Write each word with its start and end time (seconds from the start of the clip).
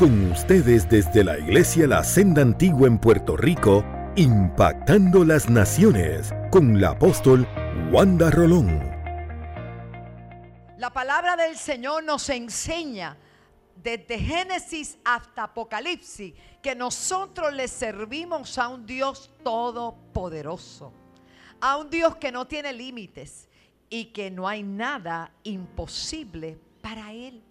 Con 0.00 0.32
ustedes 0.32 0.88
desde 0.88 1.22
la 1.22 1.38
Iglesia 1.38 1.86
La 1.86 2.02
Senda 2.02 2.40
Antigua 2.40 2.88
en 2.88 2.98
Puerto 2.98 3.36
Rico, 3.36 3.84
impactando 4.16 5.26
las 5.26 5.50
naciones 5.50 6.32
con 6.50 6.80
la 6.80 6.92
apóstol 6.92 7.46
Wanda 7.92 8.30
Rolón. 8.30 8.80
La 10.78 10.90
palabra 10.90 11.36
del 11.36 11.54
Señor 11.54 12.02
nos 12.02 12.30
enseña 12.30 13.14
desde 13.76 14.18
Génesis 14.18 14.96
hasta 15.04 15.42
Apocalipsis 15.42 16.32
que 16.62 16.74
nosotros 16.74 17.52
le 17.52 17.68
servimos 17.68 18.56
a 18.56 18.68
un 18.68 18.86
Dios 18.86 19.30
todopoderoso, 19.44 20.94
a 21.60 21.76
un 21.76 21.90
Dios 21.90 22.16
que 22.16 22.32
no 22.32 22.46
tiene 22.46 22.72
límites 22.72 23.50
y 23.90 24.06
que 24.06 24.30
no 24.30 24.48
hay 24.48 24.62
nada 24.62 25.30
imposible 25.42 26.58
para 26.80 27.12
Él. 27.12 27.42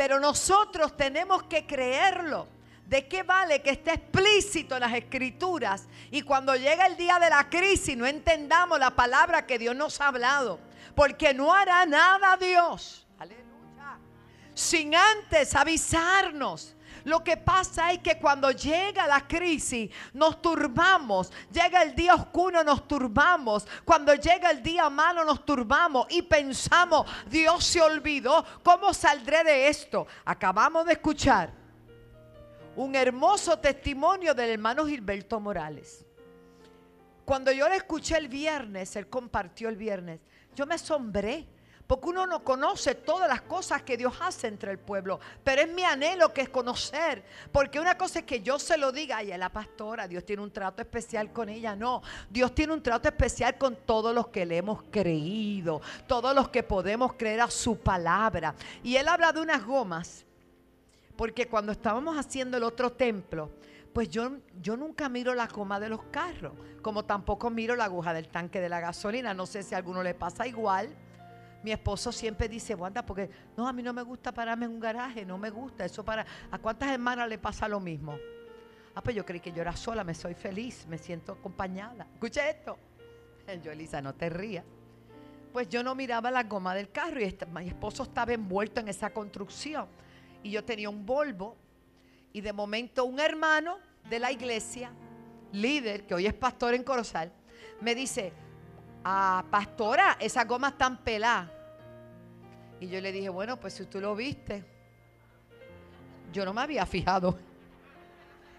Pero 0.00 0.18
nosotros 0.18 0.96
tenemos 0.96 1.42
que 1.42 1.66
creerlo. 1.66 2.48
¿De 2.86 3.06
qué 3.06 3.22
vale 3.22 3.60
que 3.60 3.68
esté 3.68 3.92
explícito 3.92 4.74
en 4.74 4.80
las 4.80 4.94
escrituras 4.94 5.86
y 6.10 6.22
cuando 6.22 6.56
llega 6.56 6.86
el 6.86 6.96
día 6.96 7.18
de 7.18 7.28
la 7.28 7.50
crisis 7.50 7.98
no 7.98 8.06
entendamos 8.06 8.78
la 8.78 8.92
palabra 8.92 9.46
que 9.46 9.58
Dios 9.58 9.76
nos 9.76 10.00
ha 10.00 10.08
hablado? 10.08 10.58
Porque 10.94 11.34
no 11.34 11.52
hará 11.52 11.84
nada 11.84 12.38
Dios. 12.38 13.06
Aleluya. 13.18 13.98
Sin 14.54 14.94
antes 14.94 15.54
avisarnos. 15.54 16.74
Lo 17.04 17.22
que 17.24 17.36
pasa 17.36 17.92
es 17.92 17.98
que 17.98 18.18
cuando 18.18 18.50
llega 18.50 19.06
la 19.06 19.26
crisis 19.26 19.90
nos 20.12 20.40
turbamos, 20.42 21.32
llega 21.52 21.82
el 21.82 21.94
día 21.94 22.14
oscuro 22.14 22.62
nos 22.64 22.86
turbamos, 22.86 23.66
cuando 23.84 24.14
llega 24.14 24.50
el 24.50 24.62
día 24.62 24.90
malo 24.90 25.24
nos 25.24 25.44
turbamos 25.44 26.06
y 26.10 26.22
pensamos, 26.22 27.06
Dios 27.28 27.64
se 27.64 27.80
olvidó, 27.80 28.44
¿cómo 28.62 28.92
saldré 28.92 29.44
de 29.44 29.68
esto? 29.68 30.06
Acabamos 30.24 30.86
de 30.86 30.92
escuchar 30.92 31.52
un 32.76 32.94
hermoso 32.94 33.58
testimonio 33.58 34.34
del 34.34 34.50
hermano 34.50 34.86
Gilberto 34.86 35.40
Morales. 35.40 36.04
Cuando 37.24 37.52
yo 37.52 37.68
le 37.68 37.76
escuché 37.76 38.16
el 38.16 38.28
viernes, 38.28 38.96
él 38.96 39.08
compartió 39.08 39.68
el 39.68 39.76
viernes, 39.76 40.20
yo 40.54 40.66
me 40.66 40.74
asombré 40.74 41.46
porque 41.90 42.06
uno 42.06 42.24
no 42.24 42.44
conoce 42.44 42.94
todas 42.94 43.28
las 43.28 43.40
cosas 43.40 43.82
que 43.82 43.96
Dios 43.96 44.14
hace 44.20 44.46
entre 44.46 44.70
el 44.70 44.78
pueblo. 44.78 45.18
Pero 45.42 45.62
es 45.62 45.68
mi 45.72 45.82
anhelo 45.82 46.32
que 46.32 46.42
es 46.42 46.48
conocer. 46.48 47.24
Porque 47.50 47.80
una 47.80 47.98
cosa 47.98 48.20
es 48.20 48.24
que 48.24 48.42
yo 48.42 48.60
se 48.60 48.76
lo 48.76 48.92
diga, 48.92 49.16
ay, 49.16 49.36
la 49.36 49.48
pastora, 49.48 50.06
Dios 50.06 50.24
tiene 50.24 50.40
un 50.40 50.52
trato 50.52 50.82
especial 50.82 51.32
con 51.32 51.48
ella. 51.48 51.74
No, 51.74 52.00
Dios 52.30 52.54
tiene 52.54 52.74
un 52.74 52.80
trato 52.80 53.08
especial 53.08 53.58
con 53.58 53.74
todos 53.74 54.14
los 54.14 54.28
que 54.28 54.46
le 54.46 54.58
hemos 54.58 54.84
creído, 54.84 55.80
todos 56.06 56.32
los 56.32 56.50
que 56.50 56.62
podemos 56.62 57.14
creer 57.14 57.40
a 57.40 57.50
su 57.50 57.76
palabra. 57.76 58.54
Y 58.84 58.94
él 58.94 59.08
habla 59.08 59.32
de 59.32 59.40
unas 59.40 59.66
gomas. 59.66 60.24
Porque 61.16 61.48
cuando 61.48 61.72
estábamos 61.72 62.16
haciendo 62.16 62.56
el 62.56 62.62
otro 62.62 62.92
templo, 62.92 63.50
pues 63.92 64.08
yo, 64.10 64.30
yo 64.62 64.76
nunca 64.76 65.08
miro 65.08 65.34
la 65.34 65.48
goma 65.48 65.80
de 65.80 65.88
los 65.88 66.04
carros, 66.12 66.52
como 66.82 67.04
tampoco 67.04 67.50
miro 67.50 67.74
la 67.74 67.86
aguja 67.86 68.14
del 68.14 68.28
tanque 68.28 68.60
de 68.60 68.68
la 68.68 68.78
gasolina. 68.78 69.34
No 69.34 69.44
sé 69.44 69.64
si 69.64 69.74
a 69.74 69.78
alguno 69.78 70.04
le 70.04 70.14
pasa 70.14 70.46
igual. 70.46 70.96
Mi 71.62 71.72
esposo 71.72 72.10
siempre 72.10 72.48
dice, 72.48 72.74
Wanda, 72.74 73.04
porque 73.04 73.30
no, 73.56 73.68
a 73.68 73.72
mí 73.72 73.82
no 73.82 73.92
me 73.92 74.02
gusta 74.02 74.32
pararme 74.32 74.66
en 74.66 74.72
un 74.72 74.80
garaje, 74.80 75.24
no 75.24 75.36
me 75.36 75.50
gusta. 75.50 75.84
Eso 75.84 76.04
para. 76.04 76.24
¿A 76.50 76.58
cuántas 76.58 76.90
hermanas 76.90 77.28
le 77.28 77.38
pasa 77.38 77.68
lo 77.68 77.80
mismo? 77.80 78.16
Ah, 78.94 79.02
pues 79.02 79.14
yo 79.14 79.24
creí 79.24 79.40
que 79.40 79.52
yo 79.52 79.62
era 79.62 79.76
sola, 79.76 80.02
me 80.02 80.14
soy 80.14 80.34
feliz, 80.34 80.86
me 80.88 80.98
siento 80.98 81.32
acompañada. 81.32 82.06
Escucha 82.14 82.48
esto. 82.48 82.78
Yo, 83.64 83.72
Elisa, 83.72 84.00
no 84.00 84.14
te 84.14 84.28
rías. 84.28 84.64
Pues 85.52 85.68
yo 85.68 85.82
no 85.82 85.96
miraba 85.96 86.30
la 86.30 86.44
goma 86.44 86.74
del 86.74 86.92
carro 86.92 87.20
y 87.20 87.36
mi 87.52 87.68
esposo 87.68 88.04
estaba 88.04 88.32
envuelto 88.32 88.80
en 88.80 88.86
esa 88.88 89.12
construcción. 89.12 89.88
Y 90.42 90.52
yo 90.52 90.64
tenía 90.64 90.88
un 90.88 91.04
Volvo 91.04 91.56
y 92.32 92.40
de 92.40 92.52
momento 92.52 93.04
un 93.04 93.18
hermano 93.18 93.78
de 94.08 94.20
la 94.20 94.30
iglesia, 94.30 94.92
líder, 95.52 96.06
que 96.06 96.14
hoy 96.14 96.26
es 96.26 96.34
pastor 96.34 96.74
en 96.74 96.84
Corozal, 96.84 97.32
me 97.80 97.94
dice, 97.94 98.32
ah, 99.04 99.44
pastora, 99.50 100.16
esas 100.20 100.46
gomas 100.46 100.72
están 100.72 100.98
peladas. 100.98 101.48
Y 102.80 102.88
yo 102.88 103.00
le 103.00 103.12
dije, 103.12 103.28
bueno, 103.28 103.58
pues 103.60 103.74
si 103.74 103.84
tú 103.84 104.00
lo 104.00 104.16
viste, 104.16 104.64
yo 106.32 106.44
no 106.44 106.54
me 106.54 106.62
había 106.62 106.86
fijado. 106.86 107.38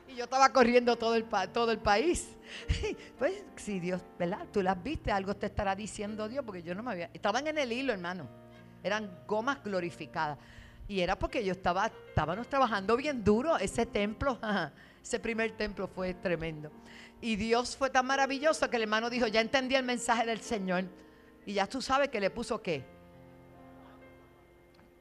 Y 0.07 0.16
yo 0.16 0.25
estaba 0.25 0.50
corriendo 0.50 0.96
todo 0.96 1.16
el, 1.16 1.25
todo 1.51 1.72
el 1.72 1.80
país. 1.80 2.35
Pues 3.18 3.44
si 3.56 3.80
Dios, 3.80 4.01
¿verdad? 4.19 4.46
Tú 4.51 4.62
las 4.62 4.81
viste, 4.81 5.12
algo 5.12 5.35
te 5.35 5.46
estará 5.46 5.75
diciendo 5.75 6.28
Dios, 6.28 6.44
porque 6.44 6.63
yo 6.63 6.75
no 6.75 6.84
me 6.84 6.91
había... 6.91 7.09
Estaban 7.13 7.47
en 7.47 7.57
el 7.57 7.72
hilo, 7.72 7.94
hermano. 7.94 8.28
Eran 8.84 9.09
gomas 9.28 9.63
glorificadas. 9.63 10.38
Y 10.88 11.00
era 11.00 11.18
porque 11.18 11.46
yo 11.46 11.53
estaba, 11.53 11.90
estábamos 12.09 12.47
trabajando 12.47 12.97
bien 12.97 13.24
duro. 13.24 13.57
Ese 13.57 13.85
templo, 13.85 14.38
ese 15.01 15.19
primer 15.19 15.51
templo 15.51 15.88
fue 15.88 16.13
tremendo. 16.16 16.72
Y 17.21 17.35
Dios 17.35 17.77
fue 17.77 17.89
tan 17.89 18.07
maravilloso 18.07 18.69
que 18.69 18.77
el 18.77 18.83
hermano 18.83 19.09
dijo, 19.09 19.27
ya 19.27 19.41
entendí 19.41 19.75
el 19.75 19.83
mensaje 19.83 20.25
del 20.25 20.41
Señor. 20.41 20.85
Y 21.45 21.53
ya 21.53 21.67
tú 21.67 21.81
sabes 21.81 22.09
que 22.09 22.19
le 22.19 22.31
puso 22.31 22.61
qué. 22.61 22.83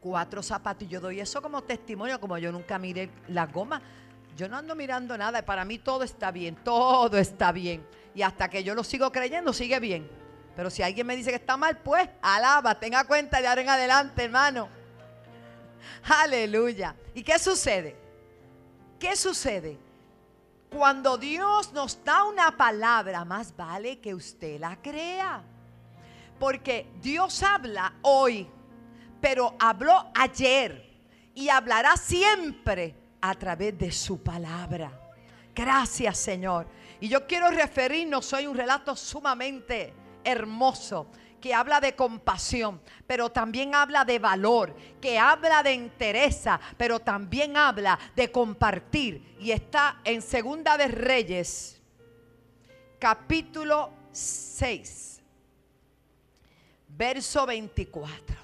Cuatro 0.01 0.43
zapatos. 0.43 0.83
Y 0.83 0.89
yo 0.89 1.01
doy 1.01 1.21
eso 1.21 1.41
como 1.41 1.63
testimonio, 1.63 2.21
como 2.21 2.37
yo 2.37 2.53
nunca 2.53 2.79
miré 2.79 3.11
la 3.29 3.47
goma. 3.47 3.81
Yo 4.37 4.49
no 4.49 4.59
ando 4.59 4.75
mirando 4.75 5.17
nada. 5.17 5.45
Para 5.45 5.65
mí 5.65 5.79
todo 5.79 6.05
está 6.05 6.31
bien. 6.31 6.57
Todo 6.57 7.17
está 7.17 7.53
bien. 7.53 7.87
Y 8.15 8.23
hasta 8.23 8.49
que 8.51 8.63
yo 8.63 8.75
lo 8.75 8.85
sigo 8.85 9.11
creyendo, 9.11 9.53
sigue 9.55 9.81
bien. 9.81 10.09
Pero 10.57 10.69
si 10.69 10.83
alguien 10.83 11.07
me 11.07 11.17
dice 11.17 11.31
que 11.31 11.37
está 11.37 11.57
mal, 11.57 11.79
pues 11.79 12.09
alaba, 12.21 12.79
tenga 12.79 13.05
cuenta 13.05 13.41
de 13.41 13.47
ahora 13.47 13.63
en 13.63 13.69
adelante, 13.71 14.25
hermano. 14.25 14.69
Aleluya. 16.03 16.95
¿Y 17.15 17.23
qué 17.23 17.39
sucede? 17.39 17.97
¿Qué 18.99 19.17
sucede? 19.17 19.79
Cuando 20.71 21.19
Dios 21.19 21.73
nos 21.73 22.03
da 22.05 22.25
una 22.25 22.57
palabra, 22.57 23.25
más 23.25 23.55
vale 23.57 23.99
que 23.99 24.15
usted 24.15 24.61
la 24.61 24.81
crea. 24.81 25.43
Porque 26.39 26.87
Dios 27.03 27.43
habla 27.43 27.95
hoy, 28.03 28.49
pero 29.21 29.57
habló 29.59 30.11
ayer 30.15 30.91
y 31.35 31.49
hablará 31.49 31.97
siempre 31.97 32.95
a 33.21 33.35
través 33.35 33.77
de 33.77 33.91
su 33.91 34.23
palabra. 34.23 34.93
Gracias 35.55 36.19
Señor. 36.19 36.67
Y 37.01 37.09
yo 37.09 37.27
quiero 37.27 37.51
referirnos, 37.51 38.25
soy 38.25 38.47
un 38.47 38.57
relato 38.57 38.95
sumamente 38.95 39.93
hermoso 40.23 41.11
que 41.41 41.55
habla 41.55 41.81
de 41.81 41.97
compasión, 41.97 42.81
pero 43.07 43.31
también 43.31 43.75
habla 43.75 44.05
de 44.05 44.19
valor, 44.19 44.75
que 45.01 45.19
habla 45.19 45.63
de 45.63 45.73
entereza, 45.73 46.61
pero 46.77 47.01
también 47.01 47.57
habla 47.57 47.99
de 48.15 48.31
compartir. 48.31 49.37
Y 49.41 49.51
está 49.51 50.01
en 50.05 50.23
Segunda 50.23 50.77
de 50.77 50.89
Reyes, 50.89 51.81
capítulo 52.99 53.91
6, 54.13 55.23
verso 56.89 57.47
24. 57.47 58.37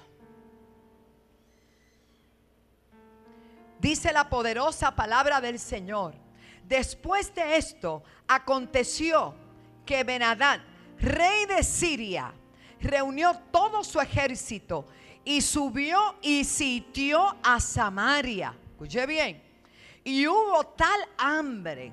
Dice 3.79 4.11
la 4.11 4.27
poderosa 4.27 4.95
palabra 4.95 5.39
del 5.39 5.59
Señor. 5.59 6.15
Después 6.63 7.33
de 7.35 7.57
esto, 7.57 8.03
aconteció 8.27 9.35
que 9.85 10.03
Benadad, 10.03 10.59
rey 10.99 11.45
de 11.45 11.63
Siria, 11.63 12.33
reunió 12.81 13.33
todo 13.51 13.83
su 13.83 13.99
ejército 13.99 14.85
y 15.23 15.41
subió 15.41 16.15
y 16.21 16.43
sitió 16.43 17.35
a 17.43 17.59
Samaria. 17.59 18.55
Escuche 18.71 19.05
bien. 19.05 19.43
Y 20.03 20.25
hubo 20.25 20.65
tal 20.67 21.01
hambre 21.17 21.91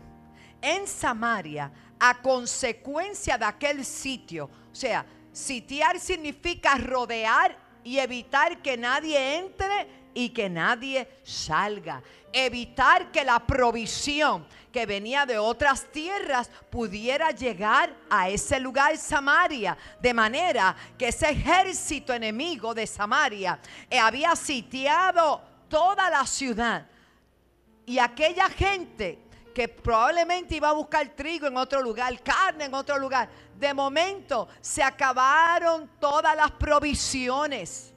en 0.61 0.87
Samaria 0.87 1.73
a 1.99 2.23
consecuencia 2.23 3.37
de 3.37 3.45
aquel 3.45 3.85
sitio. 3.85 4.49
O 4.71 4.75
sea, 4.75 5.05
sitiar 5.33 5.99
significa 5.99 6.77
rodear 6.77 7.59
y 7.83 7.99
evitar 7.99 8.63
que 8.63 8.77
nadie 8.77 9.39
entre 9.39 9.89
y 10.15 10.29
que 10.29 10.49
nadie 10.49 11.09
salga. 11.25 12.03
Evitar 12.33 13.11
que 13.11 13.25
la 13.25 13.45
provisión 13.45 14.47
que 14.75 14.87
venía 14.87 15.25
de 15.25 15.39
otras 15.39 15.85
tierras 15.93 16.51
pudiera 16.69 17.31
llegar 17.31 17.95
a 18.11 18.29
ese 18.29 18.59
lugar 18.59 18.99
Samaria. 18.99 19.79
De 20.01 20.13
manera 20.13 20.75
que 20.99 21.07
ese 21.07 21.31
ejército 21.31 22.13
enemigo 22.13 22.75
de 22.75 22.85
Samaria 22.85 23.61
eh, 23.89 24.01
había 24.01 24.35
sitiado 24.35 25.41
toda 25.69 26.11
la 26.11 26.27
ciudad. 26.27 26.89
Y 27.87 28.01
aquella 28.01 28.51
gente 28.51 29.21
que 29.55 29.69
probablemente 29.69 30.57
iba 30.57 30.71
a 30.71 30.73
buscar 30.73 31.09
trigo 31.11 31.47
en 31.47 31.57
otro 31.57 31.81
lugar, 31.81 32.21
carne 32.25 32.65
en 32.65 32.75
otro 32.75 32.99
lugar, 32.99 33.29
de 33.57 33.73
momento 33.73 34.49
se 34.61 34.83
acabaron 34.83 35.89
todas 36.01 36.35
las 36.35 36.51
provisiones. 36.51 37.95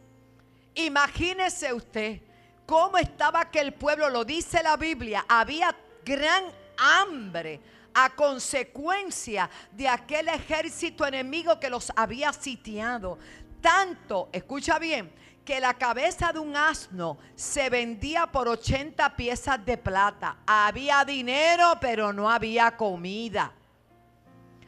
Imagínese 0.75 1.73
usted 1.73 2.21
cómo 2.67 2.99
estaba 2.99 3.41
aquel 3.41 3.73
pueblo, 3.73 4.11
lo 4.11 4.23
dice 4.23 4.61
la 4.61 4.77
Biblia, 4.77 5.25
había 5.27 5.75
gran 6.05 6.66
hambre 6.77 7.59
a 7.93 8.09
consecuencia 8.11 9.49
de 9.71 9.87
aquel 9.87 10.27
ejército 10.27 11.05
enemigo 11.05 11.59
que 11.59 11.69
los 11.69 11.91
había 11.95 12.31
sitiado. 12.31 13.17
Tanto, 13.61 14.29
escucha 14.31 14.77
bien, 14.77 15.11
que 15.43 15.59
la 15.59 15.73
cabeza 15.73 16.33
de 16.33 16.39
un 16.39 16.55
asno 16.55 17.17
se 17.35 17.69
vendía 17.69 18.27
por 18.27 18.49
80 18.49 19.15
piezas 19.15 19.65
de 19.65 19.77
plata. 19.77 20.37
Había 20.45 21.05
dinero, 21.05 21.77
pero 21.79 22.11
no 22.11 22.29
había 22.29 22.75
comida. 22.75 23.53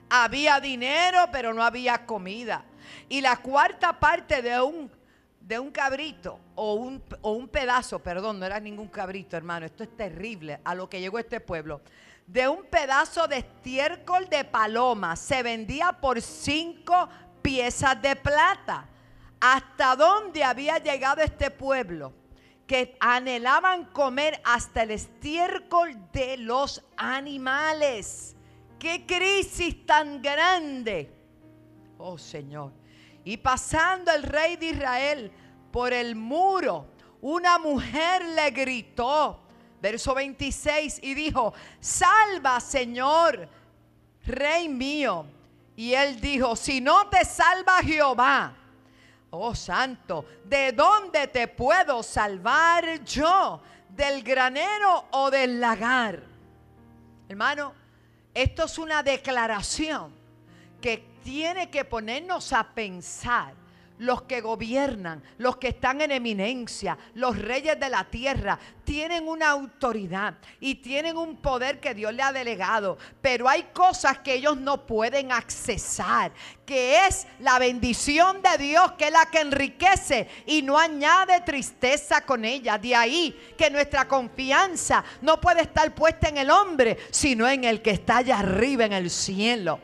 Había 0.09 0.59
dinero, 0.59 1.27
pero 1.31 1.53
no 1.53 1.63
había 1.63 2.05
comida. 2.05 2.63
Y 3.09 3.21
la 3.21 3.37
cuarta 3.37 3.99
parte 3.99 4.41
de 4.41 4.59
un, 4.61 4.89
de 5.49 5.57
un 5.57 5.71
cabrito, 5.71 6.39
o 6.53 6.75
un, 6.75 7.03
o 7.21 7.31
un 7.31 7.47
pedazo, 7.47 7.97
perdón, 7.97 8.39
no 8.39 8.45
era 8.45 8.59
ningún 8.59 8.87
cabrito, 8.87 9.35
hermano, 9.35 9.65
esto 9.65 9.81
es 9.81 9.97
terrible 9.97 10.59
a 10.63 10.75
lo 10.75 10.87
que 10.87 11.01
llegó 11.01 11.17
este 11.17 11.39
pueblo. 11.39 11.81
De 12.27 12.47
un 12.47 12.65
pedazo 12.65 13.27
de 13.27 13.39
estiércol 13.39 14.29
de 14.29 14.45
paloma 14.45 15.15
se 15.15 15.41
vendía 15.41 15.91
por 15.91 16.21
cinco 16.21 17.09
piezas 17.41 17.99
de 17.99 18.15
plata. 18.15 18.87
¿Hasta 19.41 19.95
dónde 19.95 20.43
había 20.43 20.77
llegado 20.77 21.23
este 21.23 21.49
pueblo? 21.49 22.13
Que 22.67 22.95
anhelaban 22.99 23.85
comer 23.85 24.39
hasta 24.45 24.83
el 24.83 24.91
estiércol 24.91 25.97
de 26.13 26.37
los 26.37 26.85
animales. 26.95 28.35
¡Qué 28.77 29.03
crisis 29.07 29.83
tan 29.87 30.21
grande! 30.21 31.11
Oh 31.97 32.19
Señor. 32.19 32.71
Y 33.23 33.37
pasando 33.37 34.11
el 34.11 34.23
rey 34.23 34.55
de 34.55 34.67
Israel 34.67 35.31
por 35.71 35.93
el 35.93 36.15
muro, 36.15 36.87
una 37.21 37.57
mujer 37.57 38.23
le 38.25 38.51
gritó, 38.51 39.39
verso 39.81 40.13
26, 40.13 40.99
y 41.03 41.13
dijo, 41.13 41.53
salva 41.79 42.59
Señor, 42.59 43.47
rey 44.25 44.69
mío. 44.69 45.25
Y 45.75 45.93
él 45.93 46.19
dijo, 46.19 46.55
si 46.55 46.81
no 46.81 47.07
te 47.07 47.23
salva 47.23 47.81
Jehová, 47.81 48.53
Oh 49.31 49.53
santo, 49.53 50.25
¿de 50.45 50.71
dónde 50.71 51.27
te 51.27 51.47
puedo 51.47 52.01
salvar 52.01 53.03
yo? 53.03 53.61
¿Del 53.89 54.23
granero 54.23 55.05
o 55.11 55.29
del 55.29 55.59
lagar? 55.59 56.23
Hermano, 57.27 57.73
esto 58.33 58.65
es 58.65 58.77
una 58.79 59.03
declaración 59.03 60.11
que 60.81 60.97
tiene 61.23 61.69
que 61.69 61.85
ponernos 61.85 62.53
a 62.53 62.63
pensar 62.63 63.53
los 63.99 64.23
que 64.23 64.41
gobiernan, 64.41 65.21
los 65.37 65.57
que 65.57 65.69
están 65.69 66.01
en 66.01 66.11
eminencia, 66.11 66.97
los 67.13 67.37
reyes 67.37 67.79
de 67.79 67.89
la 67.89 68.05
tierra, 68.05 68.57
tienen 68.83 69.27
una 69.27 69.51
autoridad 69.51 70.35
y 70.59 70.75
tienen 70.75 71.17
un 71.17 71.35
poder 71.37 71.79
que 71.79 71.93
Dios 71.93 72.13
le 72.13 72.23
ha 72.23 72.31
delegado. 72.31 72.97
Pero 73.21 73.47
hay 73.47 73.63
cosas 73.73 74.19
que 74.19 74.33
ellos 74.33 74.57
no 74.57 74.85
pueden 74.85 75.31
accesar, 75.31 76.31
que 76.65 77.05
es 77.05 77.27
la 77.39 77.59
bendición 77.59 78.41
de 78.41 78.63
Dios, 78.63 78.93
que 78.93 79.05
es 79.05 79.11
la 79.11 79.25
que 79.27 79.41
enriquece 79.41 80.27
y 80.45 80.61
no 80.61 80.77
añade 80.77 81.41
tristeza 81.41 82.21
con 82.21 82.45
ella. 82.45 82.77
De 82.77 82.95
ahí 82.95 83.37
que 83.57 83.69
nuestra 83.69 84.07
confianza 84.07 85.03
no 85.21 85.39
puede 85.39 85.61
estar 85.61 85.93
puesta 85.93 86.29
en 86.29 86.37
el 86.37 86.49
hombre, 86.49 86.97
sino 87.11 87.47
en 87.47 87.65
el 87.65 87.81
que 87.81 87.91
está 87.91 88.17
allá 88.17 88.39
arriba 88.39 88.85
en 88.85 88.93
el 88.93 89.09
cielo. 89.09 89.79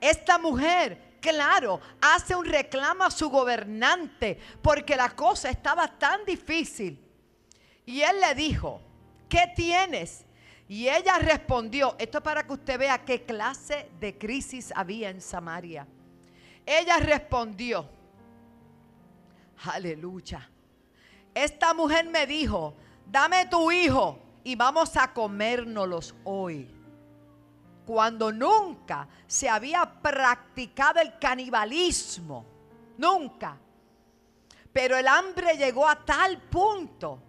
Esta 0.00 0.38
mujer 0.38 1.11
claro, 1.22 1.80
hace 2.00 2.34
un 2.34 2.44
reclamo 2.44 3.04
a 3.04 3.10
su 3.10 3.30
gobernante 3.30 4.38
porque 4.60 4.96
la 4.96 5.08
cosa 5.10 5.48
estaba 5.48 5.88
tan 5.88 6.26
difícil. 6.26 7.00
Y 7.86 8.02
él 8.02 8.20
le 8.20 8.34
dijo, 8.34 8.82
¿qué 9.28 9.50
tienes? 9.56 10.26
Y 10.68 10.88
ella 10.88 11.18
respondió, 11.18 11.96
esto 11.98 12.18
es 12.18 12.24
para 12.24 12.46
que 12.46 12.52
usted 12.52 12.78
vea 12.78 13.04
qué 13.04 13.22
clase 13.22 13.88
de 13.98 14.18
crisis 14.18 14.72
había 14.74 15.08
en 15.08 15.20
Samaria. 15.20 15.86
Ella 16.66 16.98
respondió, 16.98 17.88
aleluya. 19.64 20.50
Esta 21.34 21.72
mujer 21.72 22.08
me 22.08 22.26
dijo, 22.26 22.74
dame 23.06 23.46
tu 23.46 23.70
hijo 23.70 24.18
y 24.44 24.54
vamos 24.54 24.96
a 24.96 25.12
comérnoslos 25.12 26.14
hoy 26.24 26.81
cuando 27.86 28.32
nunca 28.32 29.08
se 29.26 29.48
había 29.48 29.84
practicado 30.00 31.00
el 31.00 31.18
canibalismo. 31.18 32.44
Nunca. 32.98 33.56
Pero 34.72 34.96
el 34.96 35.06
hambre 35.06 35.56
llegó 35.56 35.88
a 35.88 36.04
tal 36.04 36.38
punto 36.38 37.20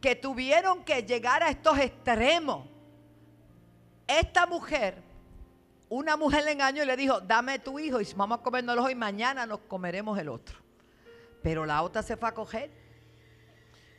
que 0.00 0.16
tuvieron 0.16 0.84
que 0.84 1.02
llegar 1.02 1.42
a 1.42 1.50
estos 1.50 1.78
extremos. 1.78 2.66
Esta 4.06 4.46
mujer, 4.46 5.02
una 5.88 6.16
mujer 6.16 6.44
le 6.44 6.52
engañó 6.52 6.82
y 6.82 6.86
le 6.86 6.96
dijo, 6.96 7.20
dame 7.20 7.60
tu 7.60 7.78
hijo 7.78 8.00
y 8.00 8.14
vamos 8.14 8.40
a 8.40 8.42
comérnoslo 8.42 8.84
hoy, 8.84 8.94
mañana 8.94 9.46
nos 9.46 9.60
comeremos 9.60 10.18
el 10.18 10.28
otro. 10.28 10.58
Pero 11.42 11.64
la 11.64 11.82
otra 11.82 12.02
se 12.02 12.16
fue 12.16 12.28
a 12.28 12.34
coger. 12.34 12.70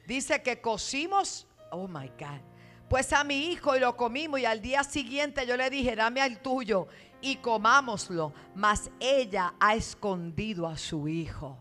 Dice 0.05 0.43
que 0.43 0.59
cocimos, 0.61 1.47
oh 1.71 1.87
my 1.87 2.09
God, 2.09 2.41
pues 2.89 3.13
a 3.13 3.23
mi 3.23 3.47
hijo 3.47 3.75
y 3.75 3.79
lo 3.79 3.95
comimos 3.95 4.39
y 4.39 4.45
al 4.45 4.61
día 4.61 4.83
siguiente 4.83 5.45
yo 5.47 5.57
le 5.57 5.69
dije, 5.69 5.95
dame 5.95 6.21
al 6.21 6.41
tuyo 6.41 6.87
y 7.21 7.37
comámoslo. 7.37 8.33
Mas 8.55 8.91
ella 8.99 9.53
ha 9.59 9.75
escondido 9.75 10.67
a 10.67 10.77
su 10.77 11.07
hijo. 11.07 11.57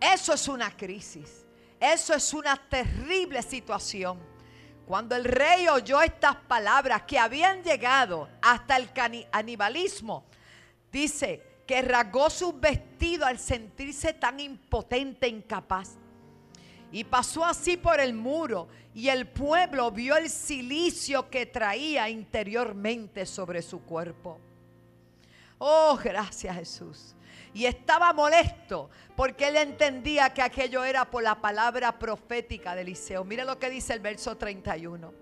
Eso 0.00 0.34
es 0.34 0.48
una 0.48 0.76
crisis. 0.76 1.46
Eso 1.80 2.14
es 2.14 2.32
una 2.34 2.56
terrible 2.56 3.42
situación. 3.42 4.18
Cuando 4.86 5.16
el 5.16 5.24
rey 5.24 5.68
oyó 5.68 6.00
estas 6.00 6.36
palabras 6.36 7.02
que 7.02 7.18
habían 7.18 7.62
llegado 7.62 8.28
hasta 8.40 8.76
el 8.76 8.92
canibalismo, 8.92 10.24
dice 10.92 11.42
que 11.66 11.82
rasgó 11.82 12.30
sus 12.30 12.58
vestidos 12.58 13.26
al 13.26 13.38
sentirse 13.38 14.12
tan 14.12 14.38
impotente 14.38 15.26
e 15.26 15.30
incapaz. 15.30 15.96
Y 16.92 17.04
pasó 17.04 17.44
así 17.44 17.76
por 17.76 18.00
el 18.00 18.14
muro 18.14 18.68
y 18.94 19.08
el 19.08 19.26
pueblo 19.26 19.90
vio 19.90 20.16
el 20.16 20.30
silicio 20.30 21.28
que 21.28 21.46
traía 21.46 22.08
interiormente 22.08 23.26
sobre 23.26 23.60
su 23.62 23.80
cuerpo. 23.82 24.38
Oh, 25.58 25.98
gracias 26.02 26.56
Jesús. 26.56 27.14
Y 27.52 27.64
estaba 27.64 28.12
molesto 28.12 28.90
porque 29.16 29.48
él 29.48 29.56
entendía 29.56 30.32
que 30.32 30.42
aquello 30.42 30.84
era 30.84 31.06
por 31.10 31.22
la 31.22 31.40
palabra 31.40 31.98
profética 31.98 32.74
de 32.74 32.82
Eliseo. 32.82 33.24
Mira 33.24 33.44
lo 33.44 33.58
que 33.58 33.70
dice 33.70 33.94
el 33.94 34.00
verso 34.00 34.36
31. 34.36 35.12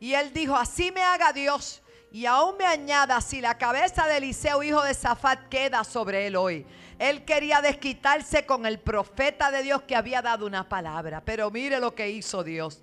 Y 0.00 0.14
él 0.14 0.32
dijo, 0.32 0.56
así 0.56 0.90
me 0.90 1.02
haga 1.02 1.32
Dios 1.32 1.83
y 2.14 2.26
aún 2.26 2.56
me 2.56 2.64
añada 2.64 3.20
si 3.20 3.40
la 3.40 3.58
cabeza 3.58 4.06
de 4.06 4.18
Eliseo, 4.18 4.62
hijo 4.62 4.80
de 4.84 4.94
Zafat, 4.94 5.48
queda 5.48 5.82
sobre 5.82 6.28
él 6.28 6.36
hoy. 6.36 6.64
Él 6.96 7.24
quería 7.24 7.60
desquitarse 7.60 8.46
con 8.46 8.66
el 8.66 8.78
profeta 8.78 9.50
de 9.50 9.64
Dios 9.64 9.82
que 9.82 9.96
había 9.96 10.22
dado 10.22 10.46
una 10.46 10.68
palabra. 10.68 11.24
Pero 11.24 11.50
mire 11.50 11.80
lo 11.80 11.92
que 11.92 12.08
hizo 12.08 12.44
Dios. 12.44 12.80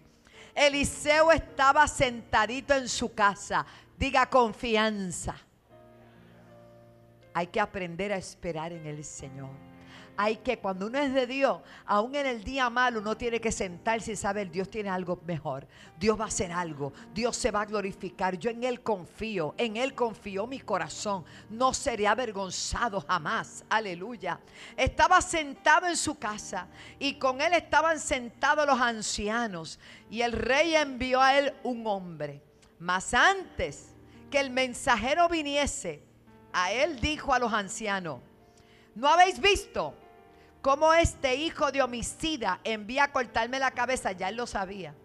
Eliseo 0.54 1.32
estaba 1.32 1.88
sentadito 1.88 2.74
en 2.74 2.90
su 2.90 3.14
casa. 3.14 3.66
Diga 3.98 4.26
confianza. 4.26 5.38
Hay 7.34 7.48
que 7.48 7.62
aprender 7.62 8.12
a 8.12 8.18
esperar 8.18 8.74
en 8.74 8.86
el 8.86 9.06
Señor 9.06 9.71
hay 10.22 10.38
que, 10.38 10.60
cuando 10.60 10.86
uno 10.86 11.00
es 11.00 11.12
de 11.16 11.26
Dios, 11.26 11.62
aún 11.84 12.14
en 12.16 12.28
el 12.28 12.44
día 12.44 12.70
malo, 12.70 13.00
uno 13.00 13.18
tiene 13.18 13.42
que 13.42 13.52
sentarse 13.52 14.12
y 14.12 14.16
saber, 14.16 14.52
Dios 14.52 14.70
tiene 14.70 14.90
algo 14.90 15.20
mejor. 15.26 15.68
Dios 16.00 16.20
va 16.20 16.26
a 16.26 16.28
hacer 16.28 16.52
algo. 16.52 16.94
Dios 17.12 17.36
se 17.36 17.50
va 17.50 17.62
a 17.62 17.66
glorificar. 17.66 18.38
Yo 18.38 18.52
en 18.52 18.64
Él 18.64 18.82
confío. 18.82 19.56
En 19.58 19.78
Él 19.78 19.96
confío 19.96 20.46
mi 20.46 20.60
corazón. 20.60 21.26
No 21.50 21.74
seré 21.74 22.08
avergonzado 22.08 23.02
jamás. 23.02 23.66
Aleluya. 23.68 24.40
Estaba 24.78 25.20
sentado 25.22 25.88
en 25.88 25.98
su 25.98 26.20
casa 26.20 26.68
y 27.00 27.16
con 27.16 27.42
Él 27.42 27.54
estaban 27.54 28.00
sentados 28.00 28.68
los 28.68 28.80
ancianos. 28.80 29.80
Y 30.12 30.22
el 30.22 30.34
rey 30.34 30.76
envió 30.76 31.20
a 31.20 31.36
Él 31.40 31.52
un 31.64 31.88
hombre. 31.88 32.44
Mas 32.78 33.16
antes 33.16 33.96
que 34.30 34.40
el 34.40 34.52
mensajero 34.52 35.28
viniese, 35.30 36.04
a 36.54 36.72
Él 36.72 37.00
dijo 37.00 37.34
a 37.34 37.40
los 37.40 37.52
ancianos, 37.52 38.22
¿no 38.94 39.08
habéis 39.08 39.40
visto? 39.40 39.96
Cómo 40.62 40.94
este 40.94 41.36
hijo 41.36 41.72
de 41.72 41.82
homicida 41.82 42.60
envía 42.64 43.06
a 43.06 43.12
cortarme 43.12 43.60
la 43.60 43.72
cabeza, 43.72 44.12
ya 44.12 44.30
él 44.30 44.36
lo 44.36 44.48
sabía. 44.48 44.96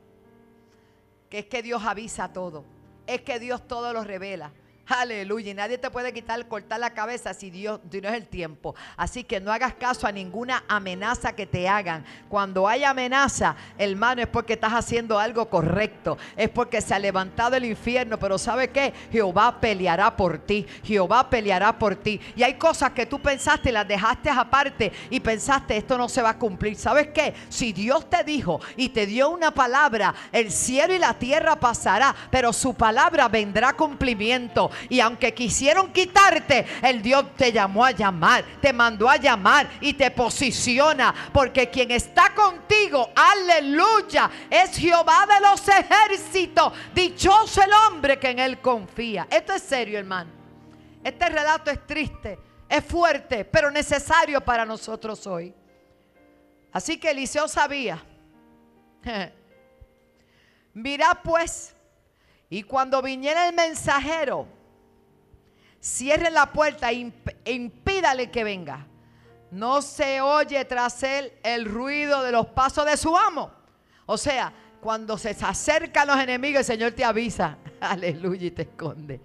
Que 1.31 1.41
es 1.41 1.47
que 1.47 1.63
Dios 1.63 1.83
avisa 1.85 2.33
todo. 2.33 2.65
Es 3.07 3.23
que 3.23 3.39
Dios 3.39 3.67
todo 3.67 3.93
lo 3.93 4.05
revela. 4.05 4.53
Aleluya. 4.87 5.51
Y 5.51 5.55
nadie 5.55 5.79
te 5.79 5.91
puede 5.91 6.13
quitar, 6.13 6.47
cortar 6.47 6.81
la 6.81 6.91
cabeza 6.91 7.35
si 7.35 7.51
Dios 7.51 7.81
no 7.85 8.09
es 8.09 8.15
el 8.15 8.29
tiempo. 8.29 8.75
Así 8.97 9.25
que 9.25 9.41
no 9.41 9.53
hagas 9.53 9.75
caso 9.75 10.07
a 10.07 10.13
ninguna 10.13 10.65
amenaza 10.69 11.35
que 11.35 11.47
te 11.47 11.69
hagan. 11.69 12.05
Cuando 12.29 12.69
hay 12.69 12.85
amenaza, 12.85 13.57
hermano, 13.79 14.23
es 14.23 14.29
porque 14.29 14.55
estás 14.55 14.73
haciendo 14.73 15.19
algo 15.19 15.49
correcto. 15.49 16.19
Es 16.37 16.49
porque 16.51 16.81
se 16.81 16.95
ha 16.95 16.99
levantado 16.99 17.57
el 17.57 17.65
infierno. 17.65 18.19
Pero 18.19 18.39
¿sabe 18.39 18.69
qué? 18.71 18.93
Jehová 19.11 19.61
peleará 19.61 20.17
por 20.17 20.39
ti. 20.39 20.67
Jehová 20.85 21.29
peleará 21.29 21.79
por 21.79 21.97
ti. 21.97 22.21
Y 22.37 22.43
hay 22.43 22.55
cosas 22.55 22.93
que 22.93 23.07
tú 23.07 23.21
pensaste 23.21 23.73
las 23.73 23.87
dejaste 23.87 24.31
aparte 24.31 24.93
y 25.11 25.21
pensaste, 25.21 25.77
esto 25.77 25.99
no 25.99 26.09
se 26.09 26.23
va 26.23 26.31
a 26.31 26.39
cumplir. 26.39 26.77
¿Sabes 26.77 27.09
qué? 27.09 27.35
Si 27.49 27.73
Dios 27.73 28.09
te 28.09 28.25
dijo 28.25 28.61
y 28.77 28.91
te 28.91 29.07
dio 29.07 29.31
una 29.31 29.51
palabra, 29.51 30.15
el 30.33 30.51
cielo 30.51 30.95
y 30.95 30.99
la 30.99 31.15
tierra 31.15 31.57
pasará, 31.57 32.15
pero 32.31 32.53
su 32.53 32.75
palabra 32.75 33.29
vendrá 33.29 33.73
cumplimiento. 33.73 34.71
Y 34.89 35.01
aunque 35.01 35.35
quisieron 35.35 35.93
quitarte, 35.93 36.67
el 36.83 37.03
Dios 37.03 37.35
te 37.37 37.53
llamó 37.53 37.85
a 37.85 37.91
llamar, 37.91 38.45
te 38.61 38.73
mandó 38.73 39.09
a 39.09 39.17
llamar 39.17 39.69
y 39.81 39.95
te 39.95 40.11
posiciona. 40.11 41.15
Porque 41.33 41.71
quien 41.71 41.91
está 41.91 42.35
contigo, 42.35 43.11
aleluya, 43.15 44.31
es 44.51 44.77
Jehová 44.77 45.27
de 45.27 45.41
los 45.41 45.69
ejércitos. 45.69 46.73
Dichoso 46.95 47.63
el 47.63 47.71
hombre 47.73 48.19
que 48.19 48.31
en 48.31 48.39
él 48.39 48.61
confía. 48.61 49.27
Esto 49.31 49.53
es 49.53 49.63
serio, 49.63 49.99
hermano. 49.99 50.31
Este 51.03 51.29
relato 51.29 51.71
es 51.71 51.87
triste, 51.87 52.39
es 52.69 52.85
fuerte, 52.85 53.45
pero 53.45 53.71
necesario 53.71 54.41
para 54.41 54.65
nosotros 54.65 55.27
hoy. 55.27 55.55
Así 56.73 56.99
que 56.99 57.11
Eliseo 57.11 57.47
sabía. 57.47 58.03
Mira 60.75 61.21
pues, 61.23 61.75
y 62.51 62.63
cuando 62.63 63.01
viniera 63.01 63.49
el 63.49 63.55
mensajero, 63.55 64.47
cierre 65.87 66.31
la 66.31 66.53
puerta 66.53 66.91
e, 66.91 67.13
impídale 67.47 68.31
que 68.31 68.43
venga. 68.43 68.87
No 69.53 69.81
se 69.81 70.21
oye 70.21 70.65
tras 70.65 71.03
él 71.05 71.33
el 71.45 71.65
ruido 71.65 72.23
de 72.25 72.33
los 72.33 72.47
pasos 72.49 72.85
de 72.85 72.97
su 72.97 73.17
amo. 73.17 73.53
O 74.05 74.19
sea, 74.19 74.53
cuando 74.81 75.17
se 75.17 75.31
acercan 75.31 76.09
los 76.09 76.19
enemigos, 76.19 76.61
el 76.61 76.65
Señor 76.65 76.93
te 76.93 77.05
avisa. 77.05 77.57
Aleluya 77.81 78.47
y 78.47 78.51
te 78.51 78.63
esconde. 78.63 79.21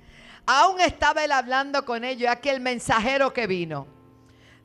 Aún 0.46 0.80
estaba 0.82 1.24
él 1.24 1.32
hablando 1.32 1.84
con 1.84 2.04
ellos, 2.04 2.30
aquí 2.30 2.50
el 2.50 2.62
mensajero 2.62 3.34
que 3.34 3.48
vino. 3.48 3.88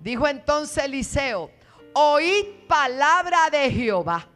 Dijo 0.01 0.29
entonces 0.29 0.85
Eliseo, 0.85 1.51
oíd 1.95 2.45
palabra 2.69 3.49
de 3.51 3.71
Jehová. 3.71 4.29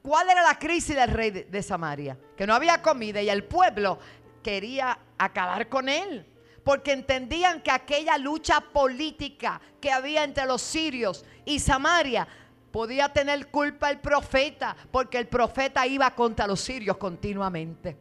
¿Cuál 0.00 0.30
era 0.30 0.42
la 0.42 0.58
crisis 0.58 0.96
del 0.96 1.10
rey 1.10 1.30
de, 1.30 1.62
Samaria? 1.62 2.16
Que 2.36 2.46
no 2.46 2.54
había 2.54 2.80
comida 2.80 3.20
y 3.20 3.28
el 3.28 3.44
pueblo 3.44 3.98
quería 4.42 4.98
acabar 5.18 5.68
con 5.68 5.88
él. 5.88 6.24
Porque 6.66 6.90
entendían 6.90 7.62
que 7.62 7.70
aquella 7.70 8.18
lucha 8.18 8.60
política 8.60 9.60
que 9.80 9.92
había 9.92 10.24
entre 10.24 10.46
los 10.46 10.60
sirios 10.60 11.24
y 11.44 11.60
Samaria 11.60 12.26
podía 12.72 13.08
tener 13.08 13.52
culpa 13.52 13.88
el 13.88 14.00
profeta, 14.00 14.76
porque 14.90 15.16
el 15.16 15.28
profeta 15.28 15.86
iba 15.86 16.10
contra 16.10 16.44
los 16.44 16.60
sirios 16.60 16.96
continuamente. 16.96 17.96